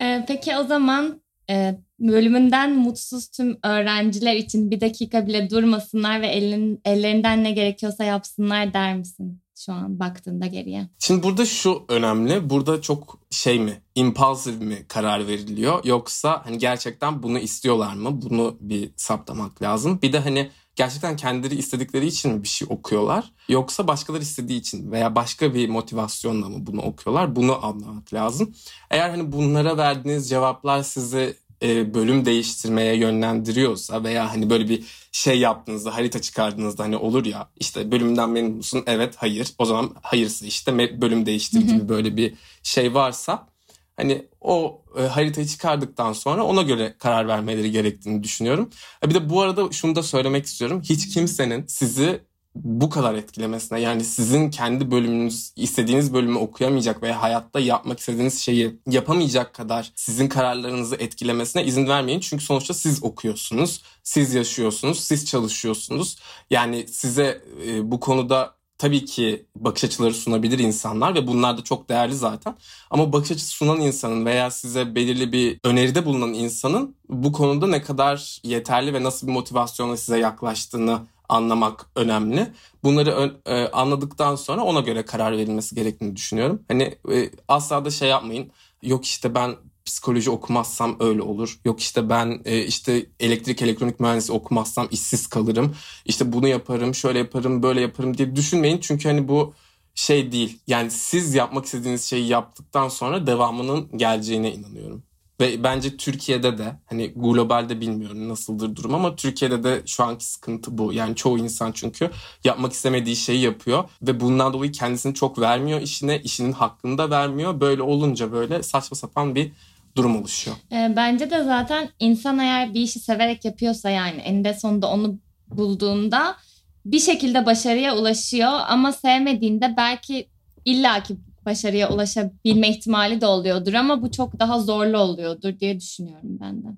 Ee, 0.00 0.24
peki 0.28 0.56
o 0.56 0.64
zaman 0.64 1.20
e, 1.50 1.78
bölümünden 2.00 2.76
mutsuz 2.76 3.28
tüm 3.28 3.58
öğrenciler 3.62 4.36
için 4.36 4.70
bir 4.70 4.80
dakika 4.80 5.26
bile 5.26 5.50
durmasınlar 5.50 6.20
ve 6.20 6.26
elin, 6.26 6.80
ellerinden 6.84 7.44
ne 7.44 7.52
gerekiyorsa 7.52 8.04
yapsınlar 8.04 8.74
der 8.74 8.96
misin? 8.96 9.43
Şu 9.56 9.72
an 9.72 9.98
baktığında 9.98 10.46
geriye? 10.46 10.88
Şimdi 10.98 11.22
burada 11.22 11.46
şu 11.46 11.84
önemli. 11.88 12.50
Burada 12.50 12.82
çok 12.82 13.18
şey 13.30 13.60
mi, 13.60 13.82
impulsive 13.94 14.64
mi 14.64 14.84
karar 14.88 15.28
veriliyor 15.28 15.84
yoksa 15.84 16.42
hani 16.44 16.58
gerçekten 16.58 17.22
bunu 17.22 17.38
istiyorlar 17.38 17.94
mı? 17.94 18.22
Bunu 18.22 18.56
bir 18.60 18.90
saptamak 18.96 19.62
lazım. 19.62 20.02
Bir 20.02 20.12
de 20.12 20.18
hani 20.18 20.50
gerçekten 20.76 21.16
kendileri 21.16 21.54
istedikleri 21.54 22.06
için 22.06 22.32
mi 22.32 22.42
bir 22.42 22.48
şey 22.48 22.68
okuyorlar 22.70 23.32
yoksa 23.48 23.88
başkaları 23.88 24.22
istediği 24.22 24.60
için 24.60 24.92
veya 24.92 25.14
başka 25.14 25.54
bir 25.54 25.68
motivasyonla 25.68 26.48
mı 26.48 26.56
bunu 26.66 26.82
okuyorlar? 26.82 27.36
Bunu 27.36 27.66
anlamak 27.66 28.14
lazım. 28.14 28.54
Eğer 28.90 29.10
hani 29.10 29.32
bunlara 29.32 29.76
verdiğiniz 29.76 30.28
cevaplar 30.28 30.82
sizi 30.82 31.36
e, 31.64 31.94
bölüm 31.94 32.24
değiştirmeye 32.24 32.96
yönlendiriyorsa 32.96 34.04
veya 34.04 34.32
hani 34.32 34.50
böyle 34.50 34.68
bir 34.68 34.84
şey 35.12 35.38
yaptığınızda 35.38 35.94
harita 35.96 36.20
çıkardığınızda 36.20 36.84
hani 36.84 36.96
olur 36.96 37.24
ya 37.24 37.48
işte 37.56 37.90
bölümden 37.92 38.30
memnun 38.30 38.56
musun? 38.56 38.82
Evet 38.86 39.14
hayır 39.16 39.48
o 39.58 39.64
zaman 39.64 39.90
hayırsa 40.02 40.46
işte 40.46 41.00
bölüm 41.00 41.26
değiştir 41.26 41.60
gibi 41.60 41.88
böyle 41.88 42.16
bir 42.16 42.34
şey 42.62 42.94
varsa 42.94 43.48
hani 43.96 44.26
o 44.40 44.82
e, 44.98 45.02
haritayı 45.02 45.46
çıkardıktan 45.46 46.12
sonra 46.12 46.44
ona 46.44 46.62
göre 46.62 46.94
karar 46.98 47.28
vermeleri 47.28 47.70
gerektiğini 47.70 48.22
düşünüyorum. 48.22 48.70
Bir 49.06 49.14
de 49.14 49.30
bu 49.30 49.40
arada 49.40 49.72
şunu 49.72 49.94
da 49.96 50.02
söylemek 50.02 50.46
istiyorum. 50.46 50.82
Hiç 50.84 51.14
kimsenin 51.14 51.66
sizi 51.66 52.20
bu 52.54 52.90
kadar 52.90 53.14
etkilemesine 53.14 53.80
yani 53.80 54.04
sizin 54.04 54.50
kendi 54.50 54.90
bölümünüz 54.90 55.52
istediğiniz 55.56 56.14
bölümü 56.14 56.38
okuyamayacak 56.38 57.02
veya 57.02 57.22
hayatta 57.22 57.60
yapmak 57.60 57.98
istediğiniz 57.98 58.40
şeyi 58.40 58.78
yapamayacak 58.90 59.54
kadar 59.54 59.92
sizin 59.94 60.28
kararlarınızı 60.28 60.96
etkilemesine 60.96 61.64
izin 61.64 61.88
vermeyin. 61.88 62.20
Çünkü 62.20 62.44
sonuçta 62.44 62.74
siz 62.74 63.04
okuyorsunuz, 63.04 63.82
siz 64.02 64.34
yaşıyorsunuz, 64.34 65.00
siz 65.00 65.26
çalışıyorsunuz. 65.26 66.16
Yani 66.50 66.86
size 66.88 67.42
e, 67.66 67.90
bu 67.90 68.00
konuda 68.00 68.54
tabii 68.78 69.04
ki 69.04 69.46
bakış 69.56 69.84
açıları 69.84 70.14
sunabilir 70.14 70.58
insanlar 70.58 71.14
ve 71.14 71.26
bunlar 71.26 71.58
da 71.58 71.64
çok 71.64 71.88
değerli 71.88 72.14
zaten. 72.14 72.56
Ama 72.90 73.12
bakış 73.12 73.30
açısı 73.30 73.50
sunan 73.50 73.80
insanın 73.80 74.26
veya 74.26 74.50
size 74.50 74.94
belirli 74.94 75.32
bir 75.32 75.58
öneride 75.64 76.06
bulunan 76.06 76.34
insanın 76.34 76.96
bu 77.08 77.32
konuda 77.32 77.66
ne 77.66 77.82
kadar 77.82 78.40
yeterli 78.44 78.94
ve 78.94 79.02
nasıl 79.02 79.26
bir 79.26 79.32
motivasyonla 79.32 79.96
size 79.96 80.18
yaklaştığını 80.18 81.00
anlamak 81.34 81.86
önemli. 81.96 82.52
Bunları 82.82 83.34
e, 83.46 83.68
anladıktan 83.68 84.36
sonra 84.36 84.62
ona 84.62 84.80
göre 84.80 85.04
karar 85.04 85.32
verilmesi 85.32 85.74
gerektiğini 85.74 86.16
düşünüyorum. 86.16 86.62
Hani 86.68 86.82
e, 87.12 87.30
asla 87.48 87.84
da 87.84 87.90
şey 87.90 88.08
yapmayın. 88.08 88.50
Yok 88.82 89.04
işte 89.04 89.34
ben 89.34 89.56
psikoloji 89.84 90.30
okumazsam 90.30 90.96
öyle 91.00 91.22
olur. 91.22 91.60
Yok 91.64 91.80
işte 91.80 92.08
ben 92.10 92.42
e, 92.44 92.64
işte 92.64 93.06
elektrik 93.20 93.62
elektronik 93.62 94.00
mühendisi 94.00 94.32
okumazsam 94.32 94.88
işsiz 94.90 95.26
kalırım. 95.26 95.76
İşte 96.04 96.32
bunu 96.32 96.48
yaparım, 96.48 96.94
şöyle 96.94 97.18
yaparım, 97.18 97.62
böyle 97.62 97.80
yaparım 97.80 98.18
diye 98.18 98.36
düşünmeyin. 98.36 98.78
Çünkü 98.78 99.08
hani 99.08 99.28
bu 99.28 99.54
şey 99.94 100.32
değil. 100.32 100.58
Yani 100.66 100.90
siz 100.90 101.34
yapmak 101.34 101.64
istediğiniz 101.64 102.04
şeyi 102.04 102.28
yaptıktan 102.28 102.88
sonra 102.88 103.26
devamının 103.26 103.98
geleceğine 103.98 104.52
inanıyorum. 104.52 105.02
Ve 105.40 105.64
bence 105.64 105.96
Türkiye'de 105.96 106.58
de 106.58 106.76
hani 106.86 107.12
globalde 107.16 107.80
bilmiyorum 107.80 108.28
nasıldır 108.28 108.76
durum 108.76 108.94
ama 108.94 109.16
Türkiye'de 109.16 109.64
de 109.64 109.82
şu 109.86 110.04
anki 110.04 110.24
sıkıntı 110.24 110.78
bu. 110.78 110.92
Yani 110.92 111.16
çoğu 111.16 111.38
insan 111.38 111.72
çünkü 111.72 112.10
yapmak 112.44 112.72
istemediği 112.72 113.16
şeyi 113.16 113.40
yapıyor 113.40 113.84
ve 114.02 114.20
bundan 114.20 114.52
dolayı 114.52 114.72
kendisini 114.72 115.14
çok 115.14 115.38
vermiyor 115.38 115.80
işine, 115.80 116.18
işinin 116.18 116.52
hakkını 116.52 116.98
da 116.98 117.10
vermiyor. 117.10 117.60
Böyle 117.60 117.82
olunca 117.82 118.32
böyle 118.32 118.62
saçma 118.62 118.96
sapan 118.96 119.34
bir 119.34 119.52
durum 119.96 120.16
oluşuyor. 120.16 120.56
E, 120.72 120.92
bence 120.96 121.30
de 121.30 121.44
zaten 121.44 121.88
insan 121.98 122.38
eğer 122.38 122.74
bir 122.74 122.80
işi 122.80 123.00
severek 123.00 123.44
yapıyorsa 123.44 123.90
yani 123.90 124.20
eninde 124.20 124.54
sonunda 124.54 124.86
onu 124.86 125.18
bulduğunda 125.48 126.36
bir 126.84 127.00
şekilde 127.00 127.46
başarıya 127.46 127.96
ulaşıyor 127.96 128.52
ama 128.68 128.92
sevmediğinde 128.92 129.74
belki 129.76 130.28
illaki 130.64 131.16
başarıya 131.46 131.90
ulaşabilme 131.90 132.68
ihtimali 132.68 133.20
de 133.20 133.26
oluyordur 133.26 133.74
ama 133.74 134.02
bu 134.02 134.10
çok 134.10 134.40
daha 134.40 134.60
zorlu 134.60 134.98
oluyordur 134.98 135.60
diye 135.60 135.80
düşünüyorum 135.80 136.38
ben 136.40 136.62
de. 136.62 136.68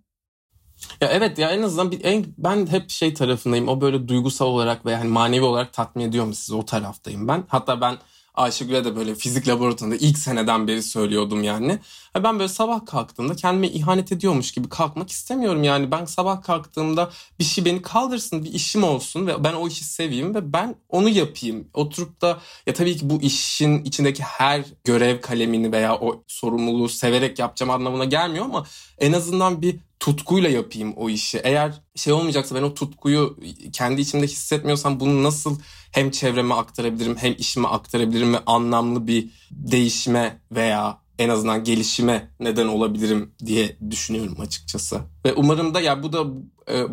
Ya 1.00 1.08
evet 1.12 1.38
ya 1.38 1.50
en 1.50 1.62
azından 1.62 1.90
bir, 1.90 2.04
en, 2.04 2.24
ben 2.38 2.66
hep 2.66 2.90
şey 2.90 3.14
tarafındayım. 3.14 3.68
O 3.68 3.80
böyle 3.80 4.08
duygusal 4.08 4.46
olarak 4.46 4.86
veya 4.86 4.98
yani 4.98 5.10
manevi 5.10 5.44
olarak 5.44 5.72
tatmin 5.72 6.04
ediyor 6.04 6.24
mu 6.24 6.34
sizi 6.34 6.54
o 6.54 6.64
taraftayım 6.64 7.28
ben. 7.28 7.44
Hatta 7.48 7.80
ben 7.80 7.96
Ayşegül'e 8.36 8.84
de 8.84 8.96
böyle 8.96 9.14
fizik 9.14 9.48
laboratuvarında 9.48 9.96
ilk 9.96 10.18
seneden 10.18 10.68
beri 10.68 10.82
söylüyordum 10.82 11.42
yani. 11.42 11.78
Ben 12.22 12.38
böyle 12.38 12.48
sabah 12.48 12.86
kalktığımda 12.86 13.36
kendime 13.36 13.68
ihanet 13.68 14.12
ediyormuş 14.12 14.52
gibi 14.52 14.68
kalkmak 14.68 15.10
istemiyorum 15.10 15.64
yani. 15.64 15.90
Ben 15.90 16.04
sabah 16.04 16.42
kalktığımda 16.42 17.10
bir 17.38 17.44
şey 17.44 17.64
beni 17.64 17.82
kaldırsın, 17.82 18.44
bir 18.44 18.52
işim 18.52 18.84
olsun 18.84 19.26
ve 19.26 19.44
ben 19.44 19.52
o 19.52 19.68
işi 19.68 19.84
seveyim 19.84 20.34
ve 20.34 20.52
ben 20.52 20.74
onu 20.88 21.08
yapayım. 21.08 21.68
Oturup 21.74 22.20
da 22.20 22.38
ya 22.66 22.74
tabii 22.74 22.96
ki 22.96 23.10
bu 23.10 23.22
işin 23.22 23.84
içindeki 23.84 24.22
her 24.22 24.64
görev 24.84 25.20
kalemini 25.20 25.72
veya 25.72 25.96
o 25.96 26.24
sorumluluğu 26.26 26.88
severek 26.88 27.38
yapacağım 27.38 27.70
anlamına 27.70 28.04
gelmiyor 28.04 28.44
ama 28.44 28.66
en 28.98 29.12
azından 29.12 29.62
bir 29.62 29.76
tutkuyla 30.00 30.48
yapayım 30.48 30.92
o 30.96 31.10
işi. 31.10 31.38
Eğer 31.38 31.82
şey 31.94 32.12
olmayacaksa 32.12 32.54
ben 32.54 32.62
o 32.62 32.74
tutkuyu 32.74 33.38
kendi 33.72 34.00
içimde 34.00 34.26
hissetmiyorsam 34.26 35.00
bunu 35.00 35.22
nasıl 35.22 35.58
hem 35.92 36.10
çevreme 36.10 36.54
aktarabilirim 36.54 37.16
hem 37.16 37.34
işime 37.38 37.68
aktarabilirim 37.68 38.34
ve 38.34 38.38
anlamlı 38.46 39.06
bir 39.06 39.30
değişime 39.50 40.40
veya 40.52 40.98
en 41.18 41.28
azından 41.28 41.64
gelişime 41.64 42.30
neden 42.40 42.66
olabilirim 42.66 43.34
diye 43.46 43.76
düşünüyorum 43.90 44.40
açıkçası. 44.40 45.00
Ve 45.26 45.34
umarım 45.34 45.74
da 45.74 45.80
ya 45.80 46.02
bu 46.02 46.12
da 46.12 46.24
e, 46.72 46.86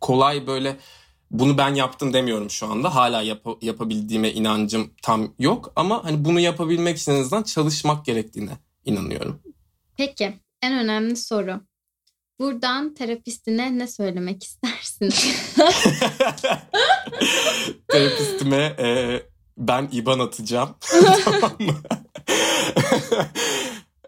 kolay 0.00 0.46
böyle 0.46 0.76
bunu 1.30 1.58
ben 1.58 1.74
yaptım 1.74 2.12
demiyorum 2.12 2.50
şu 2.50 2.66
anda. 2.66 2.94
Hala 2.94 3.22
yap- 3.22 3.62
yapabildiğime 3.62 4.32
inancım 4.32 4.90
tam 5.02 5.34
yok 5.38 5.72
ama 5.76 6.04
hani 6.04 6.24
bunu 6.24 6.40
yapabilmek 6.40 6.98
için 6.98 7.12
en 7.12 7.20
azından 7.20 7.42
çalışmak 7.42 8.04
gerektiğine 8.04 8.58
inanıyorum. 8.84 9.40
Peki 9.96 10.34
en 10.62 10.78
önemli 10.78 11.16
soru. 11.16 11.60
Buradan 12.38 12.94
terapistine 12.94 13.78
ne 13.78 13.88
söylemek 13.88 14.44
istersin? 14.44 15.08
Terapistime 17.88 18.76
e, 18.78 19.22
ben 19.58 19.88
IBAN 19.92 20.18
atacağım. 20.18 20.68
tamam 21.24 21.52
mı? 21.58 21.74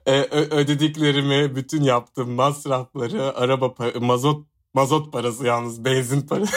e, 0.07 0.21
ödediklerimi, 0.31 1.57
bütün 1.57 1.83
yaptığım 1.83 2.31
masrafları, 2.31 3.37
araba 3.37 3.67
pa- 3.67 4.05
mazot 4.05 4.47
mazot 4.75 5.13
parası 5.13 5.47
yalnız 5.47 5.85
benzin 5.85 6.21
parası. 6.21 6.53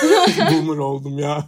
Boomer 0.51 0.77
oldum 0.77 1.19
ya. 1.19 1.47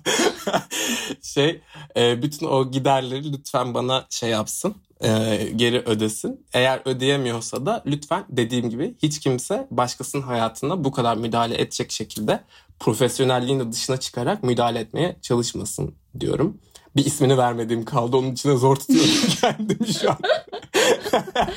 şey, 1.21 1.61
e, 1.97 2.21
bütün 2.21 2.47
o 2.47 2.71
giderleri 2.71 3.33
lütfen 3.33 3.73
bana 3.73 4.07
şey 4.09 4.29
yapsın 4.29 4.75
e, 5.03 5.37
geri 5.55 5.79
ödesin. 5.79 6.45
Eğer 6.53 6.81
ödeyemiyorsa 6.85 7.65
da 7.65 7.83
lütfen 7.85 8.25
dediğim 8.29 8.69
gibi 8.69 8.95
hiç 9.03 9.19
kimse 9.19 9.67
başkasının 9.71 10.21
hayatına 10.21 10.83
bu 10.83 10.91
kadar 10.91 11.17
müdahale 11.17 11.61
edecek 11.61 11.91
şekilde 11.91 12.43
profesyonelliğin 12.79 13.59
de 13.59 13.71
dışına 13.71 13.97
çıkarak 13.97 14.43
müdahale 14.43 14.79
etmeye 14.79 15.15
çalışmasın 15.21 15.95
diyorum. 16.19 16.57
Bir 16.95 17.05
ismini 17.05 17.37
vermediğim 17.37 17.85
kaldı. 17.85 18.17
Onun 18.17 18.31
içine 18.31 18.57
zor 18.57 18.75
tutuyorum 18.75 19.11
kendimi 19.41 19.93
şu 19.93 20.11
an. 20.11 20.17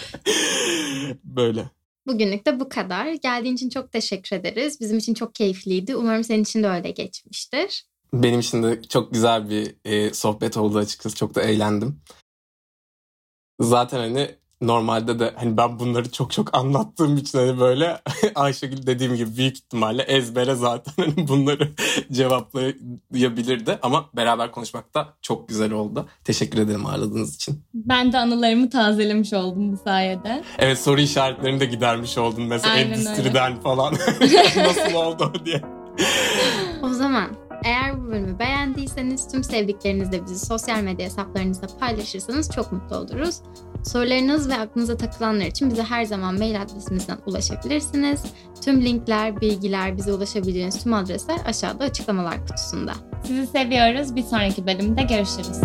Böyle. 1.24 1.64
Bugünlük 2.06 2.46
de 2.46 2.60
bu 2.60 2.68
kadar. 2.68 3.12
Geldiğin 3.12 3.54
için 3.54 3.68
çok 3.68 3.92
teşekkür 3.92 4.36
ederiz. 4.36 4.80
Bizim 4.80 4.98
için 4.98 5.14
çok 5.14 5.34
keyifliydi. 5.34 5.96
Umarım 5.96 6.24
senin 6.24 6.42
için 6.42 6.62
de 6.62 6.68
öyle 6.68 6.90
geçmiştir. 6.90 7.84
Benim 8.14 8.40
için 8.40 8.62
de 8.62 8.82
çok 8.82 9.12
güzel 9.12 9.50
bir 9.50 9.74
e, 9.84 10.14
sohbet 10.14 10.56
oldu 10.56 10.78
açıkçası. 10.78 11.16
Çok 11.16 11.34
da 11.34 11.42
eğlendim. 11.42 12.00
Zaten 13.60 13.98
hani 13.98 14.30
normalde 14.60 15.18
de 15.18 15.34
hani 15.36 15.56
ben 15.56 15.78
bunları 15.78 16.12
çok 16.12 16.32
çok 16.32 16.56
anlattığım 16.56 17.16
için 17.16 17.38
hani 17.38 17.60
böyle 17.60 18.00
Ayşegül 18.34 18.86
dediğim 18.86 19.14
gibi 19.14 19.36
büyük 19.36 19.56
ihtimalle 19.56 20.02
ezbere 20.02 20.54
zaten 20.54 20.92
hani 20.96 21.28
bunları 21.28 21.68
cevaplayabilirdi 22.12 23.78
ama 23.82 24.04
beraber 24.16 24.52
konuşmak 24.52 24.94
da 24.94 25.08
çok 25.22 25.48
güzel 25.48 25.72
oldu. 25.72 26.06
Teşekkür 26.24 26.58
ederim 26.58 26.86
ağırladığınız 26.86 27.34
için. 27.34 27.62
Ben 27.74 28.12
de 28.12 28.18
anılarımı 28.18 28.70
tazelemiş 28.70 29.32
oldum 29.32 29.72
bu 29.72 29.76
sayede. 29.84 30.44
Evet 30.58 30.78
soru 30.78 31.00
işaretlerini 31.00 31.60
de 31.60 31.66
gidermiş 31.66 32.18
oldun 32.18 32.44
mesela 32.44 32.74
Aynen 32.74 32.92
endüstriden 32.92 33.52
öyle. 33.52 33.60
falan 33.60 33.94
nasıl 34.56 34.94
oldu 34.94 35.32
diye. 35.44 35.62
O 36.82 36.88
zaman 36.88 37.28
eğer 37.64 38.02
bu 38.02 38.08
bölümü 38.08 38.38
beğendiyseniz 38.38 39.28
tüm 39.28 39.44
sevdiklerinizle 39.44 40.24
bizi 40.24 40.46
sosyal 40.46 40.82
medya 40.82 41.06
hesaplarınızda 41.06 41.66
paylaşırsanız 41.80 42.50
çok 42.50 42.72
mutlu 42.72 42.96
oluruz. 42.96 43.40
Sorularınız 43.84 44.48
ve 44.48 44.54
aklınıza 44.54 44.96
takılanlar 44.96 45.46
için 45.46 45.70
bize 45.70 45.82
her 45.82 46.04
zaman 46.04 46.38
mail 46.38 46.62
adresimizden 46.62 47.18
ulaşabilirsiniz. 47.26 48.22
Tüm 48.64 48.84
linkler, 48.84 49.40
bilgiler, 49.40 49.96
bize 49.96 50.12
ulaşabileceğiniz 50.12 50.82
tüm 50.82 50.94
adresler 50.94 51.38
aşağıda 51.46 51.84
açıklamalar 51.84 52.46
kutusunda. 52.46 52.92
Sizi 53.26 53.46
seviyoruz. 53.46 54.16
Bir 54.16 54.22
sonraki 54.22 54.66
bölümde 54.66 55.02
görüşürüz. 55.02 55.60